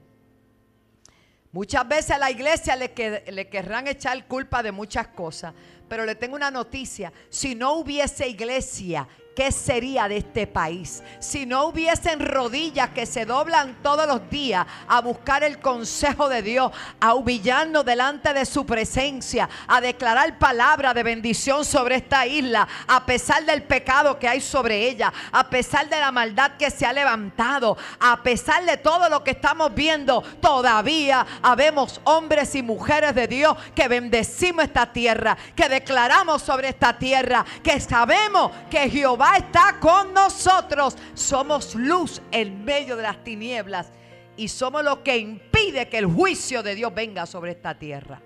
Muchas 1.51 1.87
veces 1.87 2.09
a 2.09 2.17
la 2.17 2.31
iglesia 2.31 2.75
le, 2.75 2.91
le, 3.31 3.49
querrán 3.49 3.85
echar 3.85 4.25
culpa 4.25 4.63
de 4.63 4.71
muchas 4.71 5.09
cosas, 5.09 5.53
pero 5.87 6.03
le 6.03 6.15
tengo 6.15 6.35
una 6.35 6.49
noticia, 6.49 7.13
si 7.29 7.53
no 7.53 7.73
hubiese 7.73 8.27
iglesia 8.27 9.07
¿qué 9.35 9.51
sería 9.51 10.07
de 10.07 10.17
este 10.17 10.47
país? 10.47 11.03
Si 11.19 11.45
no 11.45 11.65
hubiesen 11.65 12.19
rodillas 12.19 12.89
que 12.91 13.05
se 13.05 13.25
doblan 13.25 13.75
todos 13.83 14.07
los 14.07 14.29
días 14.29 14.65
a 14.87 15.01
buscar 15.01 15.43
el 15.43 15.59
consejo 15.59 16.29
de 16.29 16.41
Dios, 16.41 16.71
a 16.99 17.13
humillarnos 17.13 17.83
delante 17.83 18.33
de 18.33 18.45
su 18.45 18.65
presencia, 18.65 19.49
a 19.67 19.81
declarar 19.81 20.39
palabra 20.39 20.93
de 20.93 21.03
bendición 21.03 21.65
sobre 21.65 21.95
esta 21.95 22.25
isla, 22.25 22.67
a 22.87 23.05
pesar 23.05 23.45
del 23.45 23.63
pecado 23.63 24.17
que 24.17 24.27
hay 24.27 24.39
sobre 24.39 24.87
ella, 24.87 25.11
a 25.31 25.49
pesar 25.49 25.89
de 25.89 25.99
la 25.99 26.11
maldad 26.11 26.53
que 26.57 26.71
se 26.71 26.85
ha 26.85 26.93
levantado, 26.93 27.77
a 27.99 28.23
pesar 28.23 28.65
de 28.65 28.77
todo 28.77 29.09
lo 29.09 29.23
que 29.23 29.31
estamos 29.31 29.75
viendo, 29.75 30.21
todavía 30.39 31.25
habemos 31.41 31.99
hombres 32.05 32.55
y 32.55 32.63
mujeres 32.63 33.13
de 33.13 33.27
Dios 33.27 33.57
que 33.75 33.87
bendecimos 33.87 34.63
esta 34.63 34.93
tierra, 34.93 35.37
que 35.55 35.67
declaramos 35.67 36.41
sobre 36.41 36.69
esta 36.69 36.97
tierra, 36.97 37.45
que 37.61 37.79
sabemos 37.81 38.51
que 38.69 38.89
Jehová 38.89 39.24
está 39.37 39.77
con 39.79 40.13
nosotros. 40.13 40.97
Somos 41.13 41.75
luz 41.75 42.21
en 42.31 42.63
medio 42.63 42.95
de 42.95 43.03
las 43.03 43.23
tinieblas 43.23 43.91
y 44.37 44.47
somos 44.47 44.83
lo 44.83 45.03
que 45.03 45.17
impide 45.17 45.87
que 45.89 45.97
el 45.97 46.05
juicio 46.05 46.61
de 46.61 46.75
Dios 46.75 46.93
venga 46.93 47.25
sobre 47.25 47.51
esta 47.51 47.77
tierra. 47.77 48.21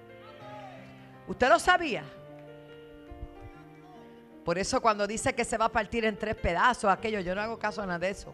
¿Usted 1.28 1.50
lo 1.50 1.60
sabía? 1.60 2.04
Por 4.44 4.58
eso 4.58 4.82
cuando 4.82 5.06
dice 5.06 5.34
que 5.36 5.46
se 5.46 5.58
va 5.58 5.66
a 5.66 5.72
partir 5.72 6.06
en 6.06 6.18
tres 6.18 6.36
pedazos, 6.36 6.90
aquello, 6.90 7.20
yo 7.20 7.36
no 7.36 7.42
hago 7.42 7.60
caso 7.60 7.82
a 7.82 7.86
nada 7.86 8.00
de 8.00 8.10
eso. 8.10 8.34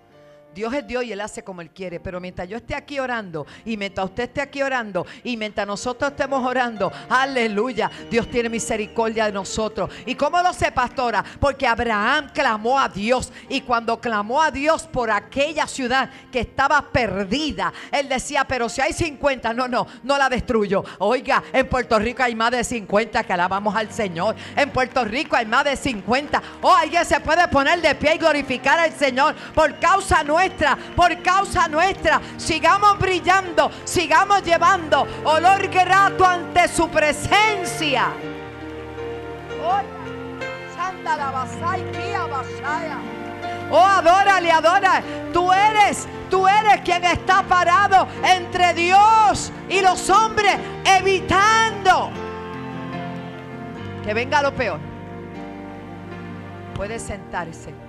Dios 0.56 0.74
es 0.74 0.88
Dios 0.88 1.04
y 1.04 1.12
Él 1.12 1.20
hace 1.20 1.44
como 1.44 1.60
Él 1.62 1.70
quiere. 1.70 2.00
Pero 2.00 2.22
mientras 2.22 2.48
yo 2.48 2.56
esté 2.56 2.76
aquí 2.76 2.98
orando 2.98 3.46
y 3.66 3.76
mientras 3.76 4.06
usted 4.06 4.24
esté 4.24 4.42
aquí 4.42 4.62
orando 4.62 5.06
y 5.22 5.36
mientras 5.36 5.68
nosotros 5.68 6.12
estemos 6.12 6.48
orando, 6.48 6.92
aleluya, 7.10 7.92
Dios 8.10 8.30
tiene 8.32 8.48
misericordia 8.48 9.26
de 9.26 9.34
nosotros. 9.34 9.90
¿Y 10.06 10.16
cómo 10.16 10.42
lo 10.42 10.54
sé, 10.54 10.72
pastora? 10.72 11.26
Porque 11.42 11.68
Abraham 11.68 12.30
clamó 12.34 12.80
a 12.80 12.88
Dios 12.88 13.34
y 13.50 13.62
cuando 13.62 14.00
clamó 14.00 14.42
a 14.42 14.50
Dios 14.50 14.84
por 14.84 15.12
aquella 15.12 15.68
ciudad 15.68 16.10
que 16.32 16.40
estaba 16.40 16.82
perdida, 16.90 17.74
Él 17.92 18.08
decía, 18.08 18.46
pero 18.46 18.70
si 18.70 18.80
hay 18.80 18.94
50, 18.94 19.54
no, 19.54 19.68
no, 19.68 19.86
no 20.04 20.18
la 20.18 20.30
destruyo. 20.30 20.86
Oiga, 21.00 21.44
en 21.52 21.68
Puerto 21.68 22.00
Rico 22.00 22.24
hay 22.24 22.34
más 22.34 22.52
de 22.52 22.64
50 22.64 23.26
que 23.26 23.34
alabamos 23.34 23.76
al 23.76 23.92
Señor. 23.92 24.38
En 24.56 24.70
Puerto 24.70 25.04
Rico 25.04 25.36
hay 25.36 25.48
más 25.48 25.66
de 25.66 25.76
50. 25.76 26.42
Oh, 26.62 26.74
alguien 26.74 27.04
se 27.04 27.20
puede 27.20 27.46
poner 27.50 27.82
de 27.82 27.94
pie 27.96 28.16
y 28.16 28.20
glorificar 28.20 28.80
al 28.80 28.94
Señor 28.94 29.36
por 29.54 29.78
causa 29.80 30.24
nuestra 30.24 30.45
por 30.96 31.22
causa 31.22 31.68
nuestra. 31.68 32.22
Sigamos 32.38 32.98
brillando, 33.00 33.72
sigamos 33.84 34.44
llevando 34.44 35.08
olor 35.24 35.68
grato 35.68 36.26
ante 36.26 36.68
su 36.68 36.90
presencia. 36.90 38.10
Oh, 43.72 43.84
adórale, 43.84 44.52
adora. 44.52 45.04
Tú 45.34 45.52
eres, 45.52 46.08
tú 46.30 46.48
eres 46.48 46.82
quien 46.82 47.04
está 47.04 47.44
parado 47.44 48.08
entre 48.24 48.74
Dios 48.74 49.52
y 49.68 49.82
los 49.82 50.10
hombres, 50.10 50.58
evitando 50.86 52.12
que 54.04 54.14
venga 54.14 54.42
lo 54.42 54.54
peor. 54.54 54.80
Puede 56.76 57.00
sentarse. 57.00 57.85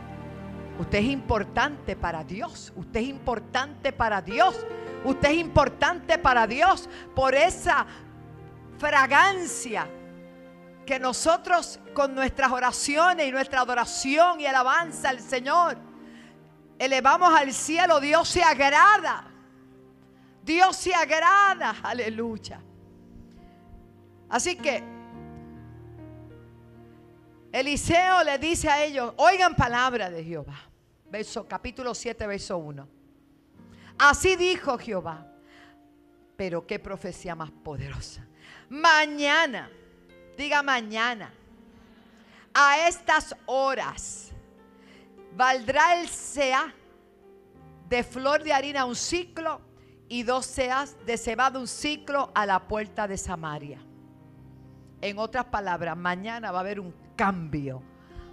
Usted 0.79 0.99
es 0.99 1.05
importante 1.07 1.97
para 1.97 2.23
Dios. 2.25 2.73
Usted 2.77 3.01
es 3.01 3.09
importante 3.09 3.93
para 3.93 4.21
Dios. 4.21 4.67
Usted 5.05 5.31
es 5.31 5.39
importante 5.39 6.19
para 6.19 6.47
Dios 6.47 6.89
por 7.15 7.35
esa 7.35 7.87
fragancia 8.79 9.89
que 10.85 10.99
nosotros 10.99 11.81
con 11.95 12.15
nuestras 12.15 12.53
oraciones 12.53 13.27
y 13.27 13.33
nuestra 13.33 13.61
adoración 13.61 14.41
y 14.41 14.47
alabanza 14.47 15.09
al 15.09 15.21
Señor 15.21 15.79
elevamos 16.79 17.33
al 17.35 17.53
cielo. 17.53 18.01
Dios 18.01 18.29
se 18.29 18.43
agrada. 18.43 19.25
Dios 20.43 20.77
se 20.77 20.95
agrada. 20.95 21.77
Aleluya. 21.83 22.61
Así 24.29 24.57
que 24.57 24.96
Eliseo 27.57 28.23
le 28.23 28.39
dice 28.39 28.69
a 28.69 28.85
ellos, 28.85 29.15
oigan 29.17 29.55
palabra 29.57 30.11
de 30.11 30.23
Jehová. 30.23 30.59
Verso, 31.11 31.49
capítulo 31.49 31.95
7, 31.95 32.27
verso 32.27 32.59
1. 32.59 32.87
Así 33.99 34.37
dijo 34.37 34.77
Jehová. 34.77 35.27
Pero 36.37 36.67
qué 36.67 36.79
profecía 36.79 37.35
más 37.35 37.51
poderosa. 37.51 38.27
Mañana, 38.69 39.71
diga 40.37 40.63
mañana, 40.63 41.33
a 42.53 42.87
estas 42.89 43.35
horas, 43.47 44.33
valdrá 45.33 45.99
el 45.99 46.09
sea 46.09 46.75
de 47.89 48.05
flor 48.05 48.43
de 48.43 48.53
harina 48.53 48.85
un 48.85 48.97
ciclo 48.97 49.63
y 50.11 50.25
dos 50.25 50.45
seas 50.45 50.95
de 51.07 51.17
cebada 51.17 51.59
un 51.59 51.69
ciclo 51.69 52.31
a 52.35 52.45
la 52.45 52.69
puerta 52.69 53.09
de 53.09 53.17
Samaria. 53.17 53.81
En 55.01 55.19
otras 55.19 55.47
palabras, 55.47 55.97
mañana 55.97 56.53
va 56.53 56.59
a 56.59 56.61
haber 56.61 56.81
un 56.81 57.06
cambio 57.17 57.83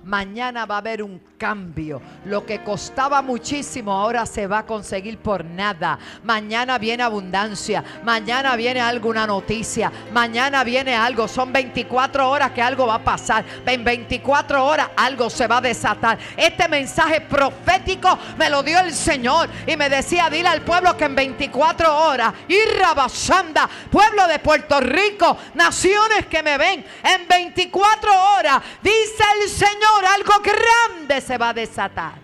Mañana 0.04 0.66
va 0.66 0.76
a 0.76 0.78
haber 0.80 1.02
un 1.02 1.22
cambio. 1.38 2.02
Lo 2.26 2.46
que 2.46 2.62
costaba 2.62 3.22
muchísimo 3.22 3.94
ahora 3.94 4.26
se 4.26 4.48
va 4.48 4.60
a 4.60 4.66
conseguir 4.66 5.18
por 5.18 5.46
nada. 5.46 5.98
Mañana 6.24 6.78
viene 6.78 7.04
abundancia. 7.04 7.84
Mañana 8.04 8.56
viene 8.58 8.82
alguna 8.82 9.26
noticia. 9.26 9.92
Mañana 10.12 10.64
viene 10.66 10.94
algo. 10.94 11.28
Son 11.28 11.54
24 11.54 12.30
horas 12.30 12.52
que 12.52 12.62
algo 12.62 12.88
va 12.88 12.96
a 12.96 13.04
pasar. 13.04 13.46
En 13.66 13.84
24 13.84 14.66
horas 14.66 14.90
algo 14.98 15.30
se 15.30 15.48
va 15.48 15.58
a 15.58 15.62
desatar. 15.62 16.18
Este 16.36 16.68
mensaje 16.68 17.22
profético 17.22 18.18
me 18.38 18.50
lo 18.50 18.62
dio 18.62 18.80
el 18.80 18.94
Señor. 18.94 19.50
Y 19.66 19.78
me 19.78 19.90
decía, 19.90 20.30
dile 20.30 20.50
al 20.50 20.64
pueblo 20.64 20.98
que 20.98 21.06
en 21.06 21.16
24 21.16 21.96
horas, 22.08 22.34
Irrabashanda, 22.50 23.70
pueblo 23.90 24.28
de 24.28 24.40
Puerto 24.40 24.82
Rico, 24.82 25.38
naciones 25.54 26.26
que 26.30 26.44
me 26.44 26.58
ven, 26.58 26.86
en 27.04 27.28
24 27.28 28.12
horas, 28.38 28.62
dice 28.82 29.24
el 29.42 29.50
Señor 29.50 29.93
algo 29.98 30.34
grande 30.44 31.22
se 31.22 31.38
va 31.38 31.50
a 31.50 31.54
desatar. 31.54 32.24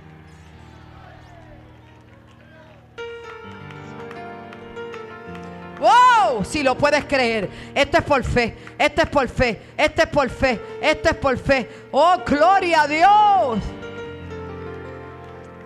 Wow, 5.80 6.44
si 6.44 6.62
lo 6.62 6.78
puedes 6.78 7.06
creer. 7.06 7.50
Esto 7.74 7.98
es 8.00 8.04
por 8.04 8.24
fe, 8.24 8.58
esto 8.78 9.02
es 9.02 9.10
por 9.10 9.28
fe, 9.30 9.62
esto 9.78 10.02
es 10.02 10.10
por 10.10 10.30
fe, 10.30 10.62
esto 10.82 11.10
es 11.10 11.16
por 11.16 11.38
fe. 11.38 11.70
Oh, 11.92 12.18
gloria 12.26 12.82
a 12.82 12.88
Dios. 12.88 13.60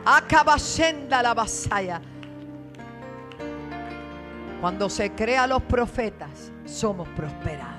Acaba 0.05 0.57
la 1.09 1.33
vasalla. 1.33 2.01
Cuando 4.61 4.89
se 4.89 5.11
crea 5.11 5.47
los 5.47 5.63
profetas, 5.63 6.51
somos 6.65 7.07
prosperados. 7.09 7.73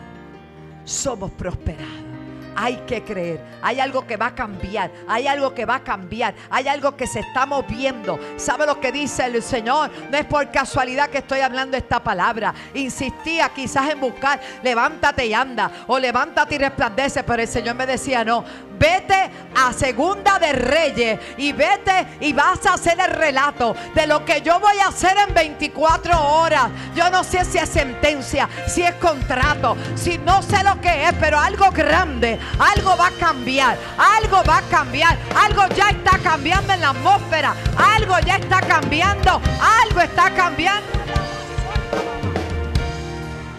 Somos 0.85 1.31
prosperados. 1.31 2.14
Hay 2.57 2.77
que 2.87 3.03
creer. 3.03 3.41
Hay 3.63 3.81
algo 3.81 4.07
que 4.07 4.17
va 4.17 4.27
a 4.27 4.35
cambiar. 4.35 4.91
Hay 5.09 5.27
algo 5.27 5.55
que 5.55 5.65
va 5.65 5.77
a 5.77 5.85
cambiar. 5.85 6.35
Hay 6.51 6.69
algo 6.69 6.97
que 6.97 7.07
se 7.07 7.21
está 7.21 7.47
moviendo. 7.47 8.19
¿Sabe 8.37 8.67
lo 8.67 8.81
que 8.81 8.93
dice 8.93 9.27
el 9.27 9.43
Señor? 9.43 9.91
No 10.11 10.17
es 10.17 10.25
por 10.27 10.51
casualidad 10.51 11.11
que 11.11 11.19
estoy 11.19 11.41
hablando 11.41 11.77
esta 11.77 12.03
palabra. 12.03 12.55
Insistía 12.75 13.49
quizás 13.49 13.91
en 13.91 14.01
buscar, 14.01 14.41
levántate 14.63 15.27
y 15.27 15.35
anda. 15.35 15.71
O 15.87 15.99
levántate 15.99 16.55
y 16.55 16.59
resplandece. 16.59 17.23
Pero 17.23 17.43
el 17.43 17.49
Señor 17.49 17.75
me 17.75 17.87
decía, 17.87 18.25
no. 18.25 18.45
Vete 18.85 19.31
a 19.57 19.73
Segunda 19.73 20.39
de 20.39 20.53
Reyes 20.53 21.19
y 21.39 21.53
vete 21.53 22.07
y 22.21 22.35
vas 22.35 22.67
a 22.67 22.75
hacer 22.75 23.01
el 23.01 23.15
relato 23.15 23.75
de 23.95 24.07
lo 24.07 24.27
que 24.27 24.43
yo 24.43 24.61
voy 24.61 24.77
a 24.79 24.89
hacer 24.89 25.17
en 25.27 25.33
24 25.33 26.23
horas. 26.23 26.69
Yo 26.95 27.09
no 27.09 27.25
sé 27.25 27.47
si 27.47 27.57
es 27.57 27.71
sentencia, 27.71 28.47
si 28.67 28.83
es 28.83 28.95
contrato, 28.97 29.75
si 29.95 30.19
no 30.19 30.43
sé 30.43 30.63
lo 30.63 30.79
que 30.83 31.09
es, 31.09 31.15
pero 31.19 31.39
algo 31.39 31.71
grande 31.71 32.39
algo 32.59 32.95
va 32.99 33.07
a 33.07 33.13
cambiar, 33.13 33.79
algo 33.97 34.43
va 34.47 34.59
a 34.59 34.63
cambiar, 34.63 35.17
algo 35.35 35.63
ya 35.75 35.89
está 35.89 36.19
cambiando 36.19 36.75
en 36.75 36.83
la 36.83 36.91
atmósfera, 36.91 37.55
algo 37.97 38.19
ya 38.21 38.37
está 38.37 38.61
cambiando, 38.61 39.41
algo 39.83 40.01
está 40.03 40.31
cambiando. 40.35 40.93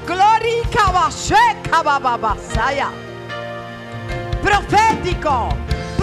Gloria 0.05 0.45
Profético 4.45 5.49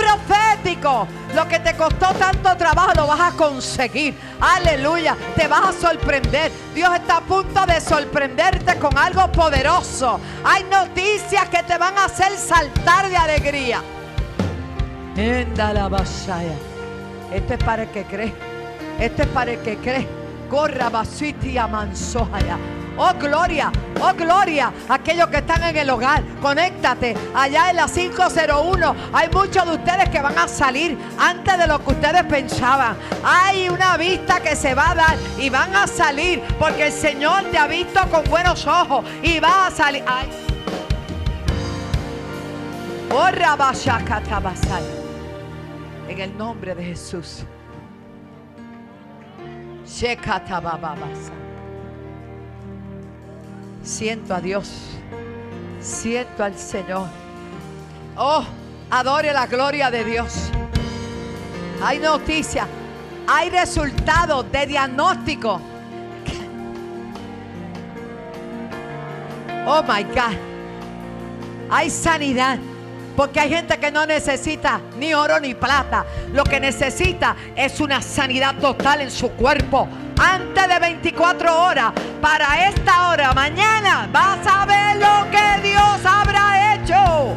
profético. 0.02 1.06
Lo 1.34 1.46
que 1.48 1.58
te 1.60 1.74
costó 1.76 2.12
tanto 2.14 2.56
trabajo 2.56 2.92
lo 2.94 3.06
vas 3.06 3.32
a 3.32 3.36
conseguir. 3.36 4.18
Aleluya. 4.40 5.16
Te 5.34 5.48
vas 5.48 5.68
a 5.68 5.72
sorprender. 5.72 6.52
Dios 6.74 6.94
está 6.94 7.18
a 7.18 7.20
punto 7.20 7.64
de 7.66 7.80
sorprenderte 7.80 8.76
con 8.78 8.96
algo 8.96 9.30
poderoso. 9.32 10.20
Hay 10.44 10.64
noticias 10.64 11.48
que 11.48 11.62
te 11.62 11.78
van 11.78 11.96
a 11.96 12.06
hacer 12.06 12.36
saltar 12.36 13.08
de 13.08 13.16
alegría. 13.16 13.82
la 15.16 16.04
Esto 17.32 17.54
es 17.54 17.64
para 17.64 17.82
el 17.82 17.90
que 17.90 18.04
cree. 18.04 18.34
Esto 18.98 19.22
es 19.22 19.28
para 19.28 19.52
el 19.52 19.58
que 19.60 19.76
cree. 19.78 20.06
Corra 20.50 20.90
basitia 20.90 21.66
mansoya. 21.66 22.58
Oh, 22.96 23.12
gloria, 23.18 23.72
oh, 24.00 24.12
gloria. 24.14 24.72
Aquellos 24.88 25.28
que 25.28 25.38
están 25.38 25.62
en 25.62 25.76
el 25.76 25.90
hogar, 25.90 26.22
conéctate. 26.40 27.16
Allá 27.34 27.70
en 27.70 27.76
la 27.76 27.86
501 27.86 28.94
hay 29.12 29.28
muchos 29.28 29.64
de 29.66 29.72
ustedes 29.76 30.08
que 30.10 30.20
van 30.20 30.38
a 30.38 30.46
salir 30.46 30.98
antes 31.18 31.58
de 31.58 31.66
lo 31.66 31.82
que 31.82 31.90
ustedes 31.92 32.22
pensaban. 32.24 32.96
Hay 33.24 33.68
una 33.68 33.96
vista 33.96 34.40
que 34.40 34.54
se 34.54 34.74
va 34.74 34.90
a 34.90 34.94
dar 34.94 35.16
y 35.38 35.48
van 35.48 35.74
a 35.74 35.86
salir 35.86 36.42
porque 36.58 36.86
el 36.86 36.92
Señor 36.92 37.44
te 37.50 37.58
ha 37.58 37.66
visto 37.66 38.00
con 38.10 38.24
buenos 38.24 38.66
ojos 38.66 39.04
y 39.22 39.40
va 39.40 39.66
a 39.66 39.70
salir. 39.70 40.04
Ay. 40.06 40.28
Oh, 43.14 43.28
en 46.08 46.20
el 46.20 46.36
nombre 46.36 46.74
de 46.74 46.84
Jesús. 46.84 47.44
Shekatababasa. 49.86 51.51
Siento 53.82 54.34
a 54.34 54.40
Dios. 54.40 54.70
Siento 55.80 56.44
al 56.44 56.56
Señor. 56.56 57.08
Oh, 58.16 58.44
adore 58.90 59.32
la 59.32 59.46
gloria 59.46 59.90
de 59.90 60.04
Dios. 60.04 60.50
Hay 61.82 61.98
noticias. 61.98 62.66
Hay 63.26 63.50
resultados 63.50 64.50
de 64.52 64.66
diagnóstico. 64.66 65.60
Oh 69.66 69.82
my 69.82 70.04
God. 70.04 70.36
Hay 71.70 71.90
sanidad. 71.90 72.58
Porque 73.16 73.40
hay 73.40 73.50
gente 73.50 73.78
que 73.78 73.90
no 73.90 74.06
necesita 74.06 74.80
ni 74.98 75.12
oro 75.12 75.38
ni 75.40 75.54
plata. 75.54 76.06
Lo 76.32 76.44
que 76.44 76.60
necesita 76.60 77.36
es 77.56 77.80
una 77.80 78.00
sanidad 78.00 78.54
total 78.56 79.02
en 79.02 79.10
su 79.10 79.30
cuerpo 79.32 79.88
antes 80.18 80.68
de 80.68 80.78
24 80.78 81.62
horas, 81.62 81.92
para 82.20 82.68
esta 82.68 83.08
hora, 83.08 83.32
mañana, 83.32 84.08
vas 84.12 84.46
a 84.46 84.66
ver 84.66 84.96
lo 84.96 85.30
que 85.30 85.68
Dios 85.68 86.04
habrá 86.04 86.74
hecho. 86.74 87.36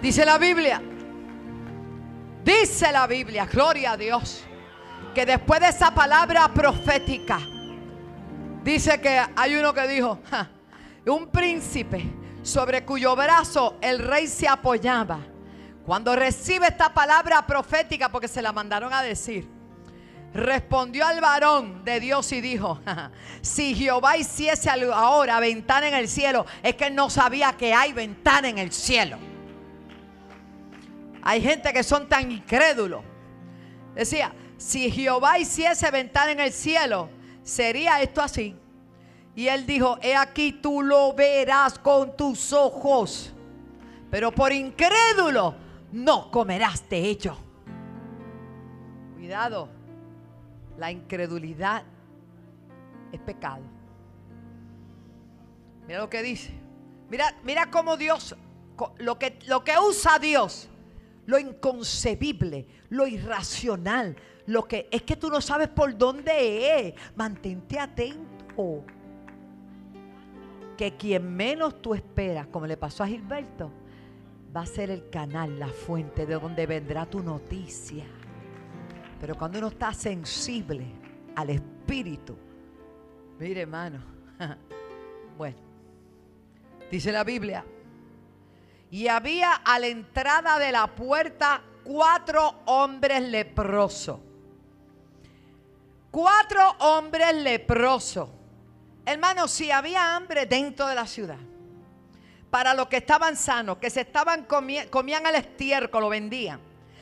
Dice 0.00 0.24
la 0.24 0.38
Biblia, 0.38 0.80
dice 2.44 2.92
la 2.92 3.06
Biblia, 3.06 3.46
gloria 3.46 3.92
a 3.92 3.96
Dios, 3.96 4.44
que 5.14 5.26
después 5.26 5.60
de 5.60 5.68
esa 5.68 5.92
palabra 5.92 6.48
profética, 6.48 7.40
dice 8.62 9.00
que 9.00 9.20
hay 9.34 9.56
uno 9.56 9.72
que 9.74 9.88
dijo, 9.88 10.20
un 11.06 11.28
príncipe 11.28 12.04
sobre 12.42 12.84
cuyo 12.84 13.16
brazo 13.16 13.78
el 13.80 13.98
rey 13.98 14.26
se 14.28 14.46
apoyaba 14.46 15.18
cuando 15.86 16.16
recibe 16.16 16.66
esta 16.66 16.92
palabra 16.92 17.46
profética, 17.46 18.10
porque 18.10 18.26
se 18.26 18.42
la 18.42 18.50
mandaron 18.50 18.92
a 18.92 19.02
decir, 19.02 19.48
respondió 20.34 21.06
al 21.06 21.20
varón 21.20 21.84
de 21.84 22.00
Dios 22.00 22.32
y 22.32 22.40
dijo, 22.40 22.80
si 23.40 23.72
Jehová 23.72 24.16
hiciese 24.16 24.68
ahora 24.68 25.38
ventana 25.38 25.86
en 25.86 25.94
el 25.94 26.08
cielo, 26.08 26.44
es 26.64 26.74
que 26.74 26.88
él 26.88 26.96
no 26.96 27.08
sabía 27.08 27.52
que 27.52 27.72
hay 27.72 27.92
ventana 27.92 28.48
en 28.48 28.58
el 28.58 28.72
cielo. 28.72 29.16
Hay 31.22 31.40
gente 31.40 31.72
que 31.72 31.84
son 31.84 32.08
tan 32.08 32.32
incrédulos. 32.32 33.04
Decía, 33.94 34.32
si 34.56 34.90
Jehová 34.90 35.38
hiciese 35.38 35.88
ventana 35.92 36.32
en 36.32 36.40
el 36.40 36.52
cielo, 36.52 37.10
sería 37.44 38.02
esto 38.02 38.20
así. 38.20 38.56
Y 39.36 39.46
él 39.46 39.66
dijo, 39.66 39.98
he 40.02 40.16
aquí 40.16 40.50
tú 40.50 40.82
lo 40.82 41.12
verás 41.14 41.78
con 41.78 42.16
tus 42.16 42.52
ojos. 42.52 43.32
Pero 44.10 44.32
por 44.32 44.52
incrédulo 44.52 45.65
no 45.96 46.30
comerás 46.30 46.88
de 46.90 46.98
ello. 46.98 47.36
Cuidado, 49.14 49.68
la 50.76 50.90
incredulidad 50.92 51.84
es 53.10 53.20
pecado. 53.20 53.62
Mira 55.86 56.00
lo 56.00 56.10
que 56.10 56.22
dice. 56.22 56.52
Mira, 57.08 57.34
mira 57.44 57.70
cómo 57.70 57.96
Dios, 57.96 58.36
lo 58.98 59.18
que, 59.18 59.38
lo 59.46 59.64
que 59.64 59.72
usa 59.78 60.18
Dios, 60.18 60.68
lo 61.24 61.38
inconcebible, 61.38 62.66
lo 62.90 63.06
irracional, 63.06 64.16
lo 64.46 64.64
que 64.64 64.88
es 64.90 65.02
que 65.02 65.16
tú 65.16 65.30
no 65.30 65.40
sabes 65.40 65.68
por 65.68 65.96
dónde 65.96 66.88
es. 66.88 66.94
Mantente 67.14 67.80
atento. 67.80 68.84
Que 70.76 70.94
quien 70.96 71.34
menos 71.34 71.80
tú 71.80 71.94
esperas, 71.94 72.48
como 72.48 72.66
le 72.66 72.76
pasó 72.76 73.02
a 73.02 73.06
Gilberto, 73.06 73.72
va 74.56 74.62
a 74.62 74.66
ser 74.66 74.90
el 74.90 75.10
canal, 75.10 75.58
la 75.58 75.68
fuente 75.68 76.24
de 76.24 76.38
donde 76.38 76.66
vendrá 76.66 77.04
tu 77.04 77.22
noticia. 77.22 78.04
Pero 79.20 79.34
cuando 79.34 79.58
uno 79.58 79.68
está 79.68 79.92
sensible 79.92 80.86
al 81.34 81.50
Espíritu, 81.50 82.38
mire 83.38 83.60
hermano, 83.62 84.02
bueno, 85.36 85.58
dice 86.90 87.12
la 87.12 87.22
Biblia, 87.22 87.66
y 88.90 89.08
había 89.08 89.52
a 89.56 89.78
la 89.78 89.88
entrada 89.88 90.58
de 90.58 90.72
la 90.72 90.86
puerta 90.86 91.62
cuatro 91.84 92.62
hombres 92.64 93.22
leprosos. 93.28 94.20
Cuatro 96.10 96.70
hombres 96.78 97.34
leprosos. 97.34 98.30
Hermano, 99.04 99.48
si 99.48 99.70
había 99.70 100.16
hambre 100.16 100.46
dentro 100.46 100.86
de 100.86 100.94
la 100.94 101.06
ciudad, 101.06 101.38
para 102.56 102.72
los 102.72 102.86
que 102.88 102.96
estaban 102.96 103.36
sanos, 103.36 103.76
que 103.76 103.90
se 103.90 104.00
estaban 104.00 104.46
comían 104.46 105.26
el 105.26 105.34
estiércol, 105.34 106.00
lo 106.00 106.08
vendían, 106.08 106.58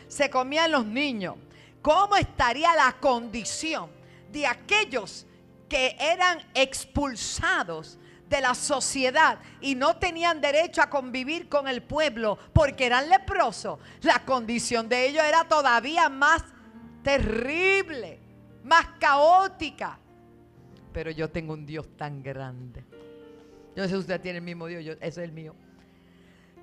se 0.09 0.29
comían 0.29 0.73
los 0.73 0.85
niños. 0.85 1.37
¿Cómo 1.81 2.17
estaría 2.17 2.75
la 2.75 2.97
condición 2.99 3.89
de 4.33 4.49
aquellos 4.49 5.29
que 5.69 5.97
eran 6.01 6.41
expulsados 6.55 8.01
de 8.29 8.41
la 8.41 8.57
sociedad 8.57 9.39
y 9.61 9.77
no 9.77 9.97
tenían 9.97 10.41
derecho 10.41 10.83
a 10.83 10.91
convivir 10.91 11.49
con 11.49 11.69
el 11.69 11.85
pueblo 11.85 12.37
porque 12.53 12.87
eran 12.87 13.09
leprosos? 13.09 13.79
La 14.03 14.25
condición 14.25 14.89
de 14.89 15.07
ellos 15.07 15.23
era 15.23 15.45
todavía 15.45 16.09
más 16.09 16.43
terrible, 17.05 18.19
más 18.65 18.87
caótica. 18.99 20.01
Pero 20.93 21.13
yo 21.13 21.31
tengo 21.31 21.53
un 21.53 21.65
Dios 21.65 21.87
tan 21.97 22.25
grande 22.25 22.83
no 23.77 23.83
sé 23.83 23.89
si 23.91 23.97
usted 23.97 24.21
tiene 24.21 24.39
el 24.39 24.45
mismo 24.45 24.67
Dios, 24.67 24.85
yo, 24.85 24.93
ese 24.93 25.07
es 25.07 25.19
el 25.19 25.33
mío. 25.33 25.55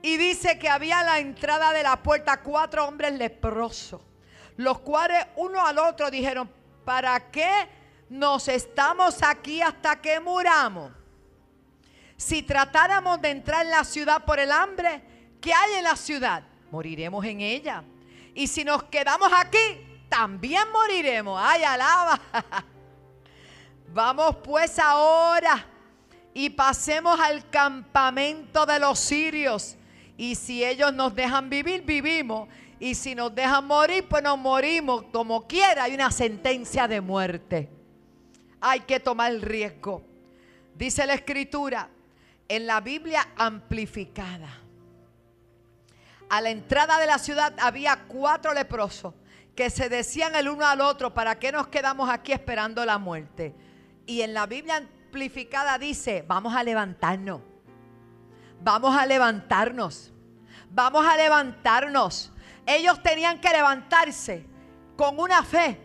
Y 0.02 0.17
dice 0.17 0.58
que 0.58 0.69
había 0.69 1.00
a 1.00 1.04
la 1.04 1.19
entrada 1.19 1.74
de 1.74 1.84
la 1.84 2.02
puerta 2.02 2.41
cuatro 2.41 2.88
hombres 2.88 3.13
leprosos, 3.13 4.02
los 4.58 4.80
cuales 4.80 5.26
uno 5.36 5.65
al 5.65 5.78
otro 5.78 6.10
dijeron, 6.10 6.50
¿para 6.86 7.32
qué 7.32 7.67
nos 8.10 8.47
estamos 8.47 9.21
aquí 9.21 9.62
hasta 9.62 10.02
que 10.02 10.19
muramos? 10.19 10.91
Si 12.17 12.43
tratáramos 12.43 13.21
de 13.21 13.30
entrar 13.32 13.65
en 13.65 13.71
la 13.71 13.84
ciudad 13.84 14.24
por 14.26 14.39
el 14.39 14.52
hambre, 14.52 15.02
¿qué 15.39 15.54
hay 15.54 15.74
en 15.74 15.84
la 15.84 15.95
ciudad? 15.95 16.43
Moriremos 16.71 17.26
en 17.26 17.41
ella. 17.41 17.84
Y 18.34 18.47
si 18.47 18.63
nos 18.63 18.84
quedamos 18.84 19.30
aquí, 19.36 20.00
también 20.08 20.71
moriremos. 20.71 21.39
Ay, 21.41 21.63
alaba. 21.63 22.19
Vamos 23.93 24.38
pues 24.43 24.80
ahora 24.80 25.65
y 26.34 26.52
pasemos 26.52 27.20
al 27.20 27.50
campamento 27.50 28.65
de 28.65 28.80
los 28.80 29.00
sirios. 29.00 29.76
Y 30.17 30.36
si 30.36 30.63
ellos 30.63 30.94
nos 30.94 31.15
dejan 31.15 31.50
vivir, 31.50 31.82
vivimos. 31.82 32.48
Y 32.80 32.96
si 32.96 33.15
nos 33.15 33.34
dejan 33.36 33.65
morir, 33.65 34.08
pues 34.08 34.24
nos 34.24 34.38
morimos. 34.38 35.04
Como 35.12 35.48
quiera, 35.48 35.84
hay 35.84 35.94
una 35.94 36.12
sentencia 36.12 36.88
de 36.88 37.02
muerte. 37.02 37.70
Hay 38.60 38.82
que 38.82 39.00
tomar 39.00 39.32
el 39.32 39.41
riesgo. 39.41 40.04
Dice 40.76 41.06
la 41.06 41.13
escritura 41.13 41.89
en 42.48 42.65
la 42.65 42.82
Biblia 42.82 43.28
amplificada. 43.36 44.58
A 46.30 46.39
la 46.39 46.50
entrada 46.50 46.98
de 46.98 47.08
la 47.08 47.17
ciudad 47.17 47.54
había 47.60 48.06
cuatro 48.08 48.54
leprosos 48.54 49.13
que 49.56 49.70
se 49.70 49.89
decían 49.89 50.34
el 50.36 50.48
uno 50.48 50.65
al 50.65 50.82
otro, 50.82 51.13
¿para 51.13 51.38
qué 51.38 51.52
nos 51.52 51.67
quedamos 51.67 52.10
aquí 52.10 52.32
esperando 52.32 52.86
la 52.86 52.98
muerte? 52.98 53.54
Y 54.06 54.22
en 54.22 54.34
la 54.34 54.46
Biblia 54.46 54.88
dice, 55.80 56.24
vamos 56.28 56.56
a 56.56 56.63
levantarnos, 56.63 57.41
vamos 58.62 58.95
a 58.95 59.06
levantarnos, 59.06 60.12
vamos 60.69 61.06
a 61.06 61.17
levantarnos. 61.17 62.32
Ellos 62.65 63.02
tenían 63.02 63.39
que 63.39 63.50
levantarse 63.50 64.45
con 64.95 65.19
una 65.19 65.43
fe 65.43 65.80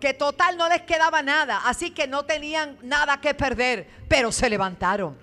que 0.00 0.14
total 0.14 0.56
no 0.56 0.68
les 0.68 0.82
quedaba 0.82 1.22
nada, 1.22 1.62
así 1.64 1.90
que 1.90 2.06
no 2.06 2.24
tenían 2.24 2.78
nada 2.82 3.20
que 3.20 3.34
perder, 3.34 3.88
pero 4.08 4.32
se 4.32 4.48
levantaron 4.48 5.22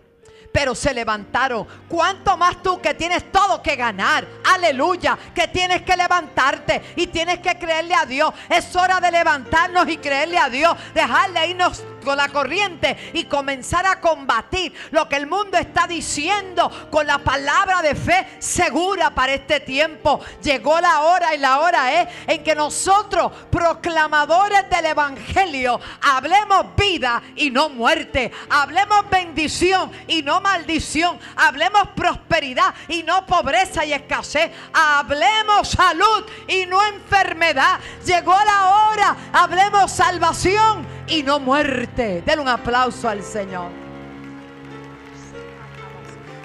pero 0.51 0.75
se 0.75 0.93
levantaron. 0.93 1.67
¿Cuánto 1.87 2.35
más 2.37 2.61
tú 2.61 2.81
que 2.81 2.93
tienes 2.93 3.31
todo 3.31 3.61
que 3.61 3.75
ganar? 3.75 4.27
Aleluya, 4.43 5.17
que 5.33 5.47
tienes 5.47 5.83
que 5.83 5.95
levantarte 5.95 6.81
y 6.95 7.07
tienes 7.07 7.39
que 7.39 7.57
creerle 7.57 7.93
a 7.93 8.05
Dios. 8.05 8.33
Es 8.49 8.75
hora 8.75 8.99
de 8.99 9.11
levantarnos 9.11 9.87
y 9.87 9.97
creerle 9.97 10.37
a 10.37 10.49
Dios, 10.49 10.75
dejarle 10.93 11.47
irnos 11.47 11.83
con 12.03 12.17
la 12.17 12.29
corriente 12.29 13.11
y 13.13 13.25
comenzar 13.25 13.85
a 13.85 13.99
combatir 13.99 14.73
lo 14.91 15.07
que 15.07 15.15
el 15.15 15.27
mundo 15.27 15.57
está 15.57 15.87
diciendo 15.87 16.69
con 16.89 17.05
la 17.05 17.19
palabra 17.19 17.81
de 17.81 17.95
fe 17.95 18.27
segura 18.39 19.09
para 19.13 19.33
este 19.33 19.59
tiempo. 19.59 20.19
Llegó 20.41 20.79
la 20.79 21.01
hora 21.01 21.35
y 21.35 21.37
la 21.37 21.59
hora 21.59 22.01
es 22.01 22.07
en 22.27 22.43
que 22.43 22.55
nosotros, 22.55 23.31
proclamadores 23.51 24.69
del 24.69 24.85
Evangelio, 24.87 25.79
hablemos 26.01 26.75
vida 26.75 27.21
y 27.35 27.49
no 27.49 27.69
muerte, 27.69 28.31
hablemos 28.49 29.09
bendición 29.09 29.91
y 30.07 30.21
no 30.21 30.41
maldición, 30.41 31.19
hablemos 31.35 31.89
prosperidad 31.95 32.73
y 32.87 33.03
no 33.03 33.25
pobreza 33.25 33.85
y 33.85 33.93
escasez, 33.93 34.51
hablemos 34.73 35.69
salud 35.69 36.25
y 36.47 36.65
no 36.65 36.85
enfermedad. 36.85 37.79
Llegó 38.05 38.33
la 38.33 38.69
hora, 38.69 39.17
hablemos 39.33 39.91
salvación 39.91 40.98
y 41.09 41.23
no 41.23 41.39
muerte. 41.39 42.23
Den 42.25 42.39
un 42.39 42.47
aplauso 42.47 43.09
al 43.09 43.23
Señor. 43.23 43.71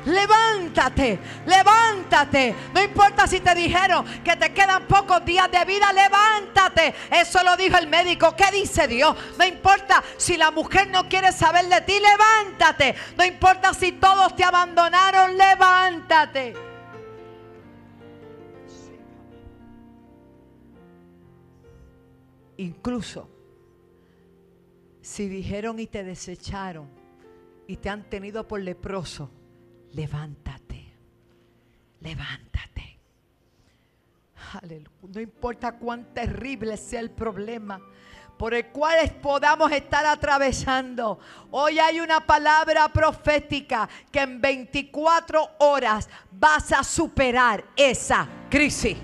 Levántate, 0.05 1.18
levántate. 1.46 2.55
No 2.74 2.83
importa 2.83 3.27
si 3.27 3.40
te 3.40 3.55
dijeron 3.55 4.05
que 4.22 4.37
te 4.37 4.53
quedan 4.53 4.87
pocos 4.87 5.24
días 5.24 5.50
de 5.50 5.64
vida, 5.64 5.92
levántate. 5.92 6.94
Eso 7.11 7.42
lo 7.42 7.57
dijo 7.57 7.79
el 7.79 7.88
médico. 7.88 8.37
¿Qué 8.37 8.50
dice 8.53 8.87
Dios? 8.87 9.16
No 9.38 9.46
importa 9.46 10.05
si 10.18 10.37
la 10.37 10.50
mujer 10.50 10.88
no 10.88 11.09
quiere 11.09 11.33
saber 11.33 11.66
de 11.66 11.81
ti, 11.81 11.94
levántate. 11.98 12.94
No 13.16 13.24
importa 13.24 13.72
si 13.72 13.92
todos 13.92 14.37
te 14.37 14.44
abandonaron, 14.44 15.38
levántate. 15.38 16.55
Incluso 22.59 23.33
si 25.04 25.28
dijeron 25.28 25.78
y 25.78 25.86
te 25.86 26.02
desecharon 26.02 26.88
y 27.66 27.76
te 27.76 27.90
han 27.90 28.04
tenido 28.08 28.48
por 28.48 28.58
leproso, 28.60 29.30
levántate, 29.92 30.94
levántate. 32.00 32.98
No 35.02 35.20
importa 35.20 35.72
cuán 35.72 36.14
terrible 36.14 36.78
sea 36.78 37.00
el 37.00 37.10
problema 37.10 37.82
por 38.38 38.54
el 38.54 38.68
cual 38.68 38.96
podamos 39.20 39.70
estar 39.72 40.06
atravesando. 40.06 41.18
Hoy 41.50 41.78
hay 41.78 42.00
una 42.00 42.20
palabra 42.20 42.88
profética 42.88 43.86
que 44.10 44.20
en 44.20 44.40
24 44.40 45.50
horas 45.58 46.08
vas 46.30 46.72
a 46.72 46.82
superar 46.82 47.62
esa 47.76 48.26
crisis. 48.48 48.96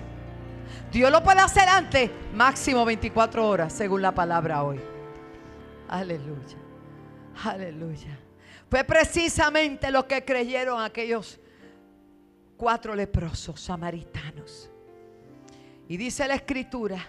Dios 0.91 1.11
lo 1.11 1.21
puede 1.23 1.41
hacer 1.41 1.69
antes, 1.69 2.09
máximo 2.33 2.85
24 2.85 3.47
horas, 3.47 3.71
según 3.71 4.01
la 4.01 4.15
palabra 4.15 4.63
hoy. 4.63 4.90
Aleluya. 5.91 6.57
Aleluya. 7.43 8.17
Fue 8.69 8.83
precisamente 8.85 9.91
lo 9.91 10.07
que 10.07 10.23
creyeron 10.23 10.81
aquellos 10.81 11.37
cuatro 12.55 12.95
leprosos 12.95 13.59
samaritanos. 13.59 14.71
Y 15.89 15.97
dice 15.97 16.25
la 16.29 16.35
escritura, 16.35 17.05